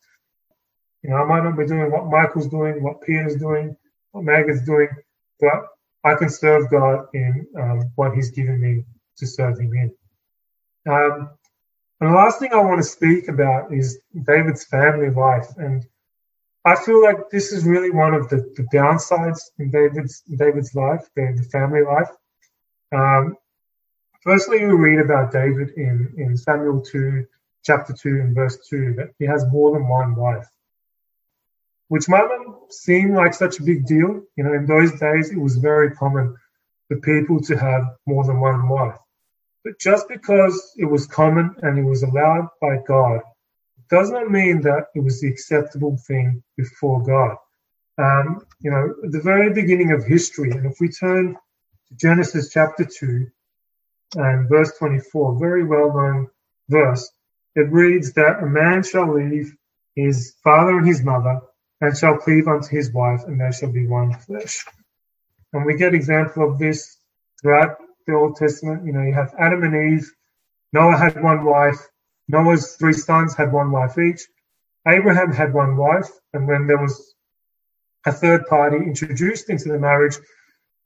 You 1.03 1.11
know, 1.11 1.17
I 1.17 1.25
might 1.25 1.45
not 1.45 1.57
be 1.57 1.67
doing 1.67 1.91
what 1.91 2.07
Michael's 2.07 2.49
doing, 2.49 2.83
what 2.83 3.01
Peter's 3.01 3.37
doing, 3.37 3.77
what 4.13 4.25
Megan's 4.25 4.65
doing, 4.65 4.89
but 5.41 5.69
I 6.05 6.15
can 6.15 6.31
serve 6.31 6.71
God 6.71 7.07
in 7.15 7.47
um, 7.59 7.91
what 7.95 8.15
He's 8.15 8.31
given 8.31 8.61
me 8.61 8.85
to 9.19 9.27
serve 9.27 9.59
Him 9.59 9.73
in. 9.73 9.95
Um, 10.93 11.31
and 12.01 12.11
the 12.11 12.15
last 12.15 12.39
thing 12.39 12.53
I 12.53 12.59
want 12.59 12.79
to 12.79 12.89
speak 12.89 13.29
about 13.29 13.73
is 13.73 14.01
David's 14.27 14.65
family 14.65 15.11
life. 15.11 15.49
And 15.57 15.87
I 16.65 16.77
feel 16.77 17.03
like 17.03 17.31
this 17.31 17.53
is 17.53 17.65
really 17.65 17.91
one 17.91 18.13
of 18.13 18.29
the, 18.29 18.37
the 18.57 18.65
downsides 18.75 19.41
in 19.59 19.71
David's 19.71 20.21
David's 20.21 20.75
life, 20.75 21.09
the, 21.15 21.33
the 21.37 21.45
family 21.45 21.83
life. 21.83 22.11
Um, 22.93 23.37
firstly, 24.23 24.59
we 24.67 24.73
read 24.73 24.99
about 24.99 25.33
David 25.33 25.71
in, 25.77 26.13
in 26.19 26.37
Samuel 26.37 26.83
2, 26.83 27.25
chapter 27.65 27.95
2, 27.95 28.09
and 28.21 28.35
verse 28.35 28.59
2, 28.69 28.95
that 28.99 29.11
he 29.19 29.25
has 29.25 29.47
more 29.51 29.73
than 29.73 29.89
one 29.89 30.15
wife, 30.15 30.47
which 31.89 32.11
might 32.11 32.29
not 32.29 32.73
seem 32.73 33.15
like 33.15 33.33
such 33.33 33.59
a 33.59 33.63
big 33.63 33.87
deal. 33.87 34.23
You 34.37 34.45
know, 34.45 34.53
in 34.53 34.67
those 34.67 34.93
days, 35.01 35.31
it 35.31 35.39
was 35.39 35.57
very 35.57 35.93
common 35.93 36.37
for 36.89 37.01
people 37.01 37.41
to 37.41 37.57
have 37.57 37.97
more 38.07 38.25
than 38.25 38.39
one 38.39 38.69
wife. 38.69 38.99
But 39.67 39.81
just 39.81 40.09
because 40.09 40.75
it 40.77 40.85
was 40.85 41.09
common 41.09 41.57
and 41.61 41.77
it 41.77 41.83
was 41.83 42.05
allowed 42.05 42.51
by 42.61 42.79
God 42.87 43.23
does 43.91 44.11
not 44.13 44.31
mean 44.31 44.61
that 44.61 44.85
it 44.95 45.01
was 45.01 45.21
the 45.21 45.27
acceptable 45.27 45.97
thing 45.97 46.45
before 46.57 47.03
God. 47.03 47.37
Um, 47.99 48.47
you 48.61 48.71
know, 48.71 48.95
at 49.03 49.11
the 49.11 49.21
very 49.21 49.53
beginning 49.53 49.91
of 49.91 50.05
history, 50.05 50.53
and 50.53 50.67
if 50.67 50.79
we 50.79 50.89
turn 50.89 51.35
to 51.35 51.95
Genesis 51.97 52.51
chapter 52.53 52.85
2 52.85 53.27
and 54.15 54.49
verse 54.49 54.71
24, 54.79 55.37
very 55.37 55.65
well 55.65 55.93
known 55.93 56.29
verse, 56.69 57.11
it 57.57 57.69
reads 57.73 58.13
that 58.13 58.45
a 58.45 58.47
man 58.47 58.85
shall 58.85 59.13
leave 59.13 59.53
his 59.97 60.37
father 60.45 60.79
and 60.79 60.87
his 60.87 61.03
mother 61.03 61.41
and 61.81 61.99
shall 61.99 62.19
cleave 62.19 62.47
unto 62.47 62.69
his 62.69 62.93
wife, 62.93 63.25
and 63.27 63.41
they 63.41 63.51
shall 63.51 63.73
be 63.73 63.89
one 63.89 64.13
flesh. 64.13 64.65
And 65.53 65.67
we 65.67 65.75
get 65.75 65.93
example 65.93 66.49
of 66.49 66.61
this 66.61 66.99
throughout 67.43 67.79
the 68.07 68.15
Old 68.15 68.37
Testament, 68.37 68.85
you 68.85 68.93
know, 68.93 69.03
you 69.03 69.13
have 69.13 69.35
Adam 69.39 69.63
and 69.65 69.95
Eve. 69.95 70.11
Noah 70.73 70.97
had 70.97 71.23
one 71.23 71.45
wife. 71.45 71.79
Noah's 72.29 72.77
three 72.77 72.93
sons 72.93 73.35
had 73.35 73.53
one 73.53 73.71
wife 73.71 73.99
each. 73.99 74.23
Abraham 74.87 75.33
had 75.33 75.53
one 75.53 75.77
wife, 75.77 76.09
and 76.33 76.47
when 76.47 76.67
there 76.67 76.79
was 76.79 77.15
a 78.05 78.13
third 78.13 78.47
party 78.47 78.77
introduced 78.77 79.51
into 79.51 79.69
the 79.69 79.79
marriage, 79.79 80.17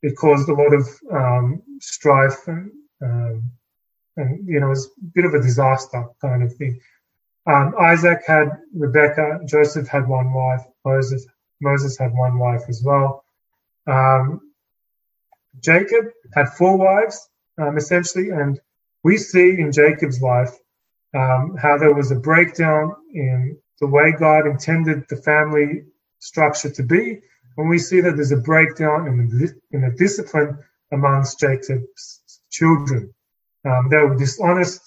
it 0.03 0.17
caused 0.17 0.49
a 0.49 0.55
lot 0.55 0.73
of 0.73 0.89
um, 1.13 1.63
strife 1.81 2.49
and, 2.49 2.71
um, 3.03 3.51
and 4.17 4.49
you 4.49 4.59
know, 4.61 4.67
it 4.67 4.71
was 4.71 4.87
a 4.87 5.05
bit 5.15 5.27
of 5.27 5.35
a 5.35 5.43
disaster 5.43 6.05
kind 6.21 6.43
of 6.43 6.55
thing. 6.55 6.81
Um, 7.47 7.75
Isaac 7.79 8.21
had 8.27 8.49
Rebecca, 8.75 9.41
Joseph 9.45 9.89
had 9.89 10.09
one 10.09 10.33
wife, 10.33 10.63
Moses 10.85 11.27
Moses 11.61 11.99
had 11.99 12.13
one 12.15 12.39
wife 12.39 12.63
as 12.69 12.83
well. 12.83 13.25
Um, 13.87 14.41
Jacob 15.59 16.07
had 16.35 16.49
four 16.51 16.77
wives, 16.77 17.29
um, 17.59 17.77
essentially, 17.77 18.31
and 18.31 18.61
we 19.03 19.17
see 19.17 19.59
in 19.59 19.73
Jacob's 19.73 20.21
life 20.21 20.57
um, 21.15 21.57
how 21.61 21.77
there 21.79 21.95
was 21.95 22.11
a 22.11 22.17
breakdown 22.17 22.95
in 23.13 23.59
the 23.81 23.87
way 23.87 24.13
God 24.13 24.47
intended 24.47 25.07
the 25.09 25.17
family 25.17 25.85
structure 26.19 26.71
to 26.71 26.83
be, 26.83 27.21
and 27.57 27.69
we 27.69 27.79
see 27.79 28.01
that 28.01 28.17
there's 28.17 28.33
a 28.33 28.37
breakdown 28.37 29.09
in 29.09 29.29
the, 29.29 29.55
in 29.73 29.81
the 29.83 29.91
discipline 29.97 30.59
amongst 30.93 31.41
Jacob's 31.41 32.41
children. 32.51 33.13
Um, 33.65 33.89
they 33.91 33.97
were 33.97 34.17
dishonest 34.17 34.81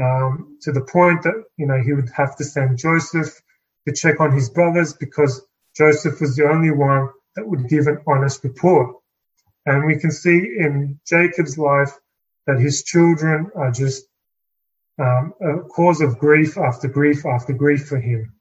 um, 0.00 0.58
to 0.62 0.72
the 0.72 0.80
point 0.82 1.22
that 1.22 1.44
you 1.56 1.66
know 1.66 1.80
he 1.82 1.92
would 1.92 2.10
have 2.14 2.36
to 2.36 2.44
send 2.44 2.78
Joseph 2.78 3.40
to 3.86 3.94
check 3.94 4.20
on 4.20 4.32
his 4.32 4.50
brothers 4.50 4.92
because 4.94 5.42
Joseph 5.76 6.20
was 6.20 6.36
the 6.36 6.48
only 6.48 6.70
one 6.70 7.10
that 7.36 7.46
would 7.46 7.68
give 7.68 7.86
an 7.86 7.98
honest 8.06 8.42
report. 8.44 8.96
And 9.66 9.86
we 9.86 9.98
can 9.98 10.10
see 10.10 10.36
in 10.58 10.98
Jacob's 11.06 11.58
life 11.58 11.92
that 12.46 12.58
his 12.58 12.82
children 12.82 13.50
are 13.54 13.70
just 13.70 14.04
um, 14.98 15.34
a 15.40 15.60
cause 15.60 16.00
of 16.00 16.18
grief 16.18 16.58
after 16.58 16.88
grief 16.88 17.24
after 17.24 17.52
grief 17.52 17.86
for 17.86 17.98
him. 17.98 18.34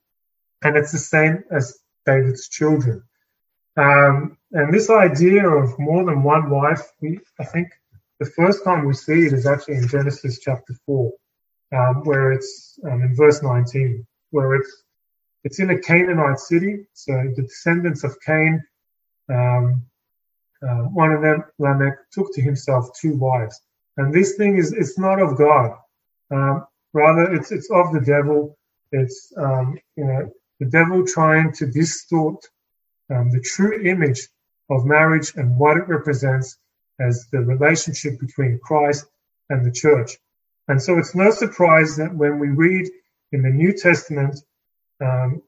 And 0.63 0.75
it's 0.75 0.91
the 0.91 0.97
same 0.97 1.43
as 1.51 1.79
David's 2.05 2.49
children. 2.49 3.03
Um, 3.77 4.37
and 4.51 4.73
this 4.73 4.89
idea 4.89 5.47
of 5.47 5.77
more 5.79 6.03
than 6.03 6.23
one 6.23 6.49
wife, 6.49 6.81
we, 7.01 7.19
I 7.39 7.45
think 7.45 7.69
the 8.19 8.25
first 8.25 8.63
time 8.63 8.85
we 8.85 8.93
see 8.93 9.25
it 9.25 9.33
is 9.33 9.45
actually 9.45 9.75
in 9.75 9.87
Genesis 9.87 10.39
chapter 10.39 10.73
4, 10.85 11.13
um, 11.73 11.95
where 12.03 12.33
it's 12.33 12.77
um, 12.83 13.01
in 13.01 13.15
verse 13.15 13.41
19, 13.41 14.05
where 14.31 14.55
it's 14.55 14.83
it's 15.45 15.59
in 15.59 15.69
a 15.69 15.79
Canaanite 15.79 16.39
city. 16.39 16.85
So 16.93 17.13
the 17.35 17.43
descendants 17.43 18.03
of 18.03 18.19
Cain, 18.19 18.61
um, 19.29 19.85
uh, 20.61 20.83
one 20.83 21.11
of 21.11 21.21
them, 21.21 21.43
Lamech, 21.57 21.97
took 22.11 22.33
to 22.33 22.41
himself 22.41 22.89
two 22.99 23.15
wives. 23.15 23.61
And 23.97 24.13
this 24.13 24.35
thing 24.35 24.57
is 24.57 24.73
it's 24.73 24.97
not 24.97 25.21
of 25.21 25.37
God. 25.37 25.77
Um, 26.31 26.67
rather, 26.93 27.33
it's 27.33 27.51
it's 27.51 27.69
of 27.71 27.93
the 27.93 28.01
devil. 28.01 28.57
It's 28.91 29.33
um, 29.37 29.77
you 29.95 30.05
know 30.05 30.31
the 30.59 30.65
devil 30.65 31.05
trying 31.05 31.53
to 31.53 31.65
distort 31.67 32.45
um, 33.09 33.31
the 33.31 33.41
true 33.41 33.81
image 33.81 34.27
of 34.69 34.85
marriage 34.85 35.33
and 35.35 35.57
what 35.57 35.77
it 35.77 35.87
represents 35.87 36.57
as 36.99 37.27
the 37.31 37.39
relationship 37.39 38.19
between 38.19 38.59
Christ 38.59 39.05
and 39.49 39.65
the 39.65 39.71
church. 39.71 40.17
And 40.67 40.81
so 40.81 40.97
it's 40.99 41.15
no 41.15 41.31
surprise 41.31 41.97
that 41.97 42.13
when 42.13 42.37
we 42.39 42.49
read 42.49 42.87
in 43.31 43.41
the 43.41 43.49
New 43.49 43.73
Testament, 43.73 44.35
um, 45.01 45.41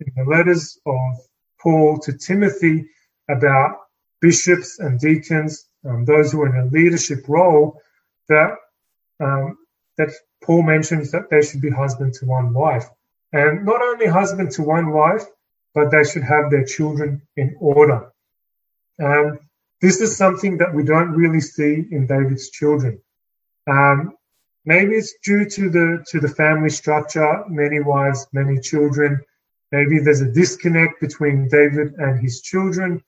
in 0.00 0.12
the 0.16 0.24
letters 0.24 0.78
of 0.86 1.18
Paul 1.60 1.98
to 2.00 2.12
Timothy 2.16 2.88
about 3.28 3.76
bishops 4.22 4.78
and 4.78 4.98
deacons, 4.98 5.66
um, 5.84 6.06
those 6.06 6.32
who 6.32 6.40
are 6.42 6.48
in 6.48 6.66
a 6.66 6.70
leadership 6.70 7.28
role, 7.28 7.82
that 8.28 8.52
um, 9.20 9.58
that 9.98 10.10
Paul 10.42 10.62
mentions 10.62 11.10
that 11.10 11.28
they 11.28 11.42
should 11.42 11.60
be 11.60 11.70
husband 11.70 12.14
to 12.14 12.24
one 12.24 12.54
wife, 12.54 12.86
and 13.32 13.66
not 13.66 13.82
only 13.82 14.06
husband 14.06 14.52
to 14.52 14.62
one 14.62 14.90
wife, 14.90 15.24
but 15.74 15.90
they 15.90 16.04
should 16.04 16.22
have 16.22 16.50
their 16.50 16.64
children 16.64 17.20
in 17.36 17.56
order. 17.60 18.12
Um, 19.02 19.38
this 19.80 20.00
is 20.00 20.16
something 20.16 20.58
that 20.58 20.72
we 20.72 20.84
don't 20.84 21.12
really 21.12 21.40
see 21.40 21.86
in 21.90 22.06
David's 22.06 22.50
children. 22.50 23.00
Um, 23.68 24.16
maybe 24.64 24.92
it's 24.94 25.14
due 25.24 25.44
to 25.56 25.68
the 25.68 26.04
to 26.10 26.20
the 26.20 26.28
family 26.28 26.70
structure, 26.70 27.44
many 27.48 27.80
wives, 27.80 28.26
many 28.32 28.60
children. 28.60 29.20
Maybe 29.72 29.98
there's 29.98 30.20
a 30.20 30.30
disconnect 30.30 31.00
between 31.00 31.48
David 31.48 31.94
and 31.94 32.20
his 32.20 32.42
children. 32.42 33.02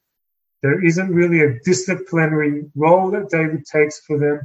There 0.65 0.83
isn't 0.83 1.15
really 1.15 1.41
a 1.43 1.61
disciplinary 1.61 2.65
role 2.75 3.11
that 3.11 3.29
David 3.29 3.67
takes 3.67 4.01
for 4.01 4.19
them. 4.19 4.41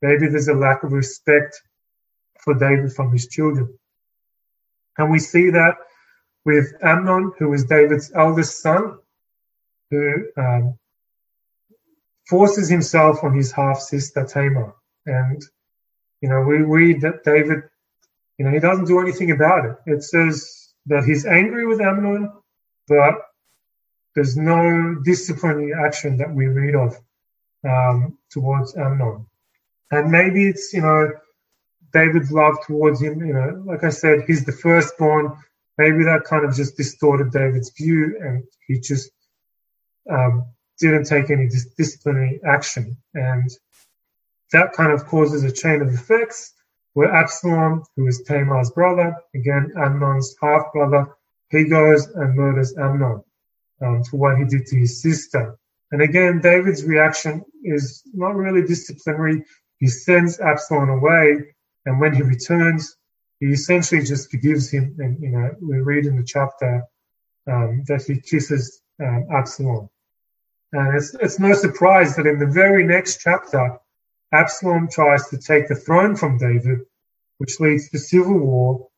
Maybe 0.00 0.28
there's 0.28 0.46
a 0.46 0.54
lack 0.54 0.84
of 0.84 0.92
respect 0.92 1.60
for 2.38 2.54
David 2.54 2.92
from 2.92 3.10
his 3.10 3.26
children. 3.26 3.76
And 4.96 5.10
we 5.10 5.18
see 5.18 5.50
that 5.50 5.74
with 6.44 6.72
Amnon, 6.84 7.32
who 7.40 7.52
is 7.52 7.64
David's 7.64 8.12
eldest 8.14 8.62
son, 8.62 8.98
who 9.90 10.26
um, 10.36 10.78
forces 12.28 12.68
himself 12.68 13.24
on 13.24 13.34
his 13.34 13.50
half 13.50 13.80
sister 13.80 14.24
Tamar. 14.24 14.72
And, 15.04 15.42
you 16.20 16.28
know, 16.28 16.42
we 16.42 16.58
read 16.58 17.00
that 17.00 17.24
David, 17.24 17.64
you 18.38 18.44
know, 18.44 18.52
he 18.52 18.60
doesn't 18.60 18.84
do 18.84 19.00
anything 19.00 19.32
about 19.32 19.64
it. 19.64 19.76
It 19.86 20.04
says 20.04 20.72
that 20.86 21.02
he's 21.02 21.26
angry 21.26 21.66
with 21.66 21.80
Amnon, 21.80 22.30
but 22.86 23.14
there's 24.16 24.34
no 24.34 24.96
disciplinary 25.04 25.74
action 25.74 26.16
that 26.16 26.34
we 26.34 26.46
read 26.46 26.74
of 26.74 26.96
um, 27.68 28.16
towards 28.30 28.74
Amnon. 28.74 29.26
And 29.90 30.10
maybe 30.10 30.48
it's, 30.48 30.72
you 30.72 30.80
know, 30.80 31.12
David's 31.92 32.32
love 32.32 32.56
towards 32.66 33.00
him, 33.00 33.24
you 33.24 33.34
know, 33.34 33.62
like 33.66 33.84
I 33.84 33.90
said, 33.90 34.24
he's 34.26 34.44
the 34.44 34.52
firstborn. 34.52 35.36
Maybe 35.76 36.02
that 36.04 36.24
kind 36.24 36.46
of 36.46 36.56
just 36.56 36.78
distorted 36.78 37.30
David's 37.30 37.70
view 37.76 38.18
and 38.18 38.44
he 38.66 38.80
just 38.80 39.10
um, 40.10 40.46
didn't 40.80 41.04
take 41.04 41.28
any 41.28 41.48
dis- 41.48 41.74
disciplinary 41.76 42.40
action. 42.42 42.96
And 43.12 43.50
that 44.52 44.72
kind 44.72 44.92
of 44.92 45.04
causes 45.04 45.44
a 45.44 45.52
chain 45.52 45.82
of 45.82 45.92
effects 45.92 46.54
where 46.94 47.14
Absalom, 47.14 47.84
who 47.94 48.06
is 48.06 48.22
Tamar's 48.22 48.70
brother, 48.70 49.14
again 49.34 49.74
Amnon's 49.76 50.34
half 50.40 50.72
brother, 50.72 51.06
he 51.50 51.64
goes 51.64 52.06
and 52.06 52.34
murders 52.34 52.74
Amnon 52.78 53.22
um, 53.80 54.04
for 54.04 54.16
what 54.16 54.38
he 54.38 54.44
did 54.44 54.66
to 54.66 54.76
his 54.76 55.02
sister. 55.02 55.58
And 55.92 56.02
again, 56.02 56.40
David's 56.40 56.84
reaction 56.84 57.44
is 57.62 58.02
not 58.12 58.34
really 58.34 58.66
disciplinary. 58.66 59.44
He 59.78 59.88
sends 59.88 60.40
Absalom 60.40 60.88
away, 60.88 61.54
and 61.84 62.00
when 62.00 62.14
he 62.14 62.22
returns, 62.22 62.96
he 63.40 63.46
essentially 63.46 64.02
just 64.02 64.30
forgives 64.30 64.70
him. 64.70 64.96
And 64.98 65.20
you 65.20 65.30
know, 65.30 65.54
we 65.60 65.78
read 65.78 66.06
in 66.06 66.16
the 66.16 66.24
chapter 66.24 66.84
um, 67.46 67.84
that 67.86 68.02
he 68.02 68.20
kisses 68.20 68.82
um, 69.00 69.26
Absalom. 69.32 69.88
And 70.72 70.96
it's, 70.96 71.14
it's 71.14 71.38
no 71.38 71.52
surprise 71.54 72.16
that 72.16 72.26
in 72.26 72.38
the 72.38 72.46
very 72.46 72.84
next 72.84 73.20
chapter, 73.20 73.78
Absalom 74.32 74.88
tries 74.88 75.28
to 75.28 75.38
take 75.38 75.68
the 75.68 75.76
throne 75.76 76.16
from 76.16 76.38
David, 76.38 76.80
which 77.38 77.60
leads 77.60 77.88
to 77.90 77.98
civil 77.98 78.38
war. 78.38 78.88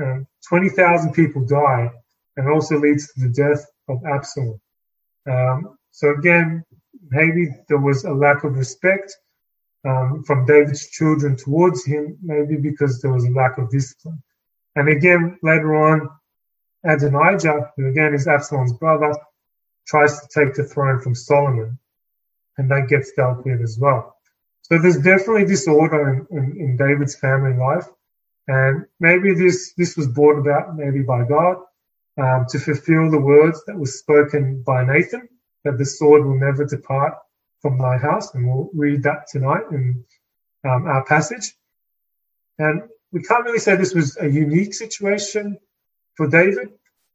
Um, 0.00 0.26
20,000 0.48 1.12
people 1.12 1.44
die 1.44 1.90
and 2.36 2.48
also 2.48 2.78
leads 2.78 3.12
to 3.12 3.20
the 3.20 3.28
death 3.28 3.66
of 3.88 4.04
Absalom. 4.04 4.60
Um, 5.26 5.78
so 5.90 6.10
again, 6.10 6.64
maybe 7.10 7.48
there 7.68 7.78
was 7.78 8.04
a 8.04 8.12
lack 8.12 8.44
of 8.44 8.56
respect 8.56 9.16
um, 9.84 10.22
from 10.24 10.46
David's 10.46 10.88
children 10.90 11.36
towards 11.36 11.84
him, 11.84 12.18
maybe 12.22 12.56
because 12.56 13.00
there 13.00 13.12
was 13.12 13.24
a 13.24 13.30
lack 13.30 13.58
of 13.58 13.70
discipline. 13.70 14.22
And 14.76 14.88
again, 14.88 15.38
later 15.42 15.74
on, 15.74 16.08
Adonijah, 16.84 17.72
who 17.76 17.88
again 17.88 18.14
is 18.14 18.28
Absalom's 18.28 18.72
brother, 18.72 19.14
tries 19.86 20.20
to 20.20 20.28
take 20.28 20.54
the 20.54 20.64
throne 20.64 21.00
from 21.00 21.14
Solomon, 21.14 21.78
and 22.56 22.70
that 22.70 22.88
gets 22.88 23.12
dealt 23.12 23.44
with 23.44 23.60
as 23.60 23.78
well. 23.78 24.16
So 24.62 24.78
there's 24.78 24.98
definitely 24.98 25.46
disorder 25.46 26.26
in, 26.30 26.38
in, 26.38 26.60
in 26.60 26.76
David's 26.76 27.16
family 27.16 27.56
life. 27.56 27.86
And 28.48 28.86
maybe 29.00 29.34
this, 29.34 29.72
this 29.76 29.96
was 29.96 30.08
brought 30.08 30.38
about 30.38 30.76
maybe 30.76 31.02
by 31.02 31.24
God 31.24 31.56
um, 32.18 32.46
to 32.50 32.58
fulfill 32.58 33.10
the 33.10 33.20
words 33.20 33.62
that 33.66 33.78
was 33.78 33.98
spoken 33.98 34.62
by 34.62 34.84
Nathan, 34.84 35.28
that 35.64 35.78
the 35.78 35.84
sword 35.84 36.24
will 36.24 36.38
never 36.38 36.64
depart 36.64 37.14
from 37.62 37.78
thy 37.78 37.96
house. 37.96 38.34
And 38.34 38.46
we'll 38.46 38.70
read 38.74 39.02
that 39.04 39.26
tonight 39.28 39.64
in 39.70 40.04
um, 40.64 40.86
our 40.86 41.04
passage. 41.04 41.54
And 42.58 42.82
we 43.12 43.22
can't 43.22 43.44
really 43.44 43.58
say 43.58 43.76
this 43.76 43.94
was 43.94 44.16
a 44.20 44.28
unique 44.28 44.74
situation 44.74 45.58
for 46.14 46.26
David. 46.26 46.70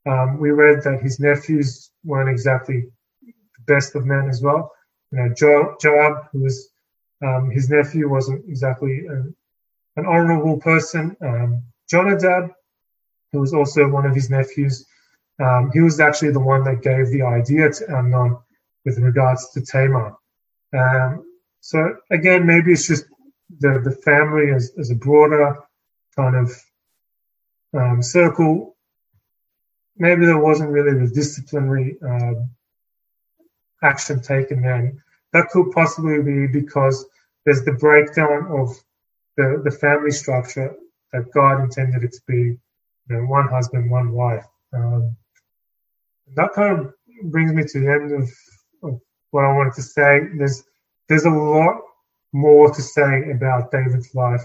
Um, 0.05 0.39
we 0.39 0.51
read 0.51 0.83
that 0.83 1.01
his 1.01 1.19
nephews 1.19 1.91
weren't 2.03 2.29
exactly 2.29 2.85
the 3.21 3.63
best 3.73 3.95
of 3.95 4.05
men 4.05 4.29
as 4.29 4.41
well. 4.41 4.71
You 5.11 5.19
know, 5.19 5.33
jo- 5.33 5.75
Joab, 5.81 6.29
who 6.31 6.39
was 6.41 6.69
um, 7.23 7.49
his 7.49 7.69
nephew 7.69 8.09
wasn't 8.09 8.43
exactly 8.49 9.05
a, 9.05 9.13
an 9.99 10.05
honorable 10.05 10.59
person. 10.59 11.15
Um, 11.21 11.63
Jonadab, 11.89 12.51
who 13.31 13.39
was 13.39 13.53
also 13.53 13.87
one 13.87 14.05
of 14.05 14.15
his 14.15 14.29
nephews, 14.29 14.85
um, 15.41 15.71
he 15.73 15.81
was 15.81 15.99
actually 15.99 16.31
the 16.31 16.39
one 16.39 16.63
that 16.63 16.81
gave 16.81 17.07
the 17.07 17.23
idea 17.23 17.71
to 17.71 17.89
Amnon 17.89 18.37
with 18.85 18.99
regards 18.99 19.49
to 19.51 19.61
Tamar. 19.61 20.15
Um, 20.73 21.25
so 21.59 21.97
again, 22.11 22.45
maybe 22.45 22.73
it's 22.73 22.87
just 22.87 23.05
the, 23.59 23.79
the 23.83 23.91
family 23.91 24.51
as, 24.51 24.71
as 24.77 24.91
a 24.91 24.95
broader 24.95 25.57
kind 26.15 26.35
of 26.35 26.51
um, 27.73 28.01
circle. 28.01 28.75
Maybe 29.97 30.25
there 30.25 30.39
wasn't 30.39 30.71
really 30.71 30.99
the 30.99 31.13
disciplinary 31.13 31.97
um, 32.01 32.49
action 33.81 34.21
taken 34.21 34.61
then. 34.61 35.01
That 35.33 35.49
could 35.49 35.71
possibly 35.71 36.21
be 36.21 36.47
because 36.47 37.05
there's 37.45 37.63
the 37.63 37.73
breakdown 37.73 38.47
of 38.49 38.75
the, 39.37 39.61
the 39.63 39.71
family 39.71 40.11
structure 40.11 40.75
that 41.11 41.31
God 41.31 41.63
intended 41.63 42.03
it 42.03 42.13
to 42.13 42.21
be 42.27 42.35
you 42.35 42.59
know, 43.09 43.25
one 43.25 43.47
husband, 43.47 43.89
one 43.89 44.11
wife. 44.11 44.45
Um, 44.73 45.15
that 46.35 46.53
kind 46.53 46.79
of 46.79 46.93
brings 47.31 47.53
me 47.53 47.63
to 47.63 47.79
the 47.79 47.91
end 47.91 48.11
of, 48.11 48.29
of 48.83 49.01
what 49.31 49.45
I 49.45 49.53
wanted 49.53 49.73
to 49.75 49.81
say. 49.81 50.21
There's 50.37 50.63
there's 51.07 51.25
a 51.25 51.29
lot 51.29 51.81
more 52.31 52.73
to 52.73 52.81
say 52.81 53.31
about 53.31 53.71
David's 53.71 54.13
life 54.15 54.43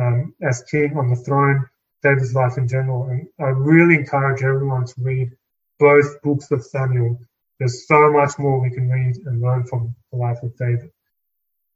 um, 0.00 0.34
as 0.42 0.62
king 0.70 0.96
on 0.96 1.08
the 1.08 1.16
throne, 1.16 1.68
David's 2.02 2.34
life 2.34 2.56
in 2.56 2.66
general, 2.66 3.08
and 3.08 3.28
I 3.38 3.50
really 3.50 3.96
encourage 3.96 4.42
everyone 4.42 4.86
to 4.86 4.94
read 4.98 5.30
both 5.78 6.22
books 6.22 6.50
of 6.50 6.64
Samuel. 6.64 7.18
There's 7.58 7.86
so 7.86 8.12
much 8.12 8.38
more 8.38 8.60
we 8.60 8.70
can 8.70 8.88
read 8.88 9.16
and 9.26 9.40
learn 9.40 9.64
from 9.64 9.94
the 10.10 10.18
life 10.18 10.42
of 10.42 10.56
David. 10.56 10.90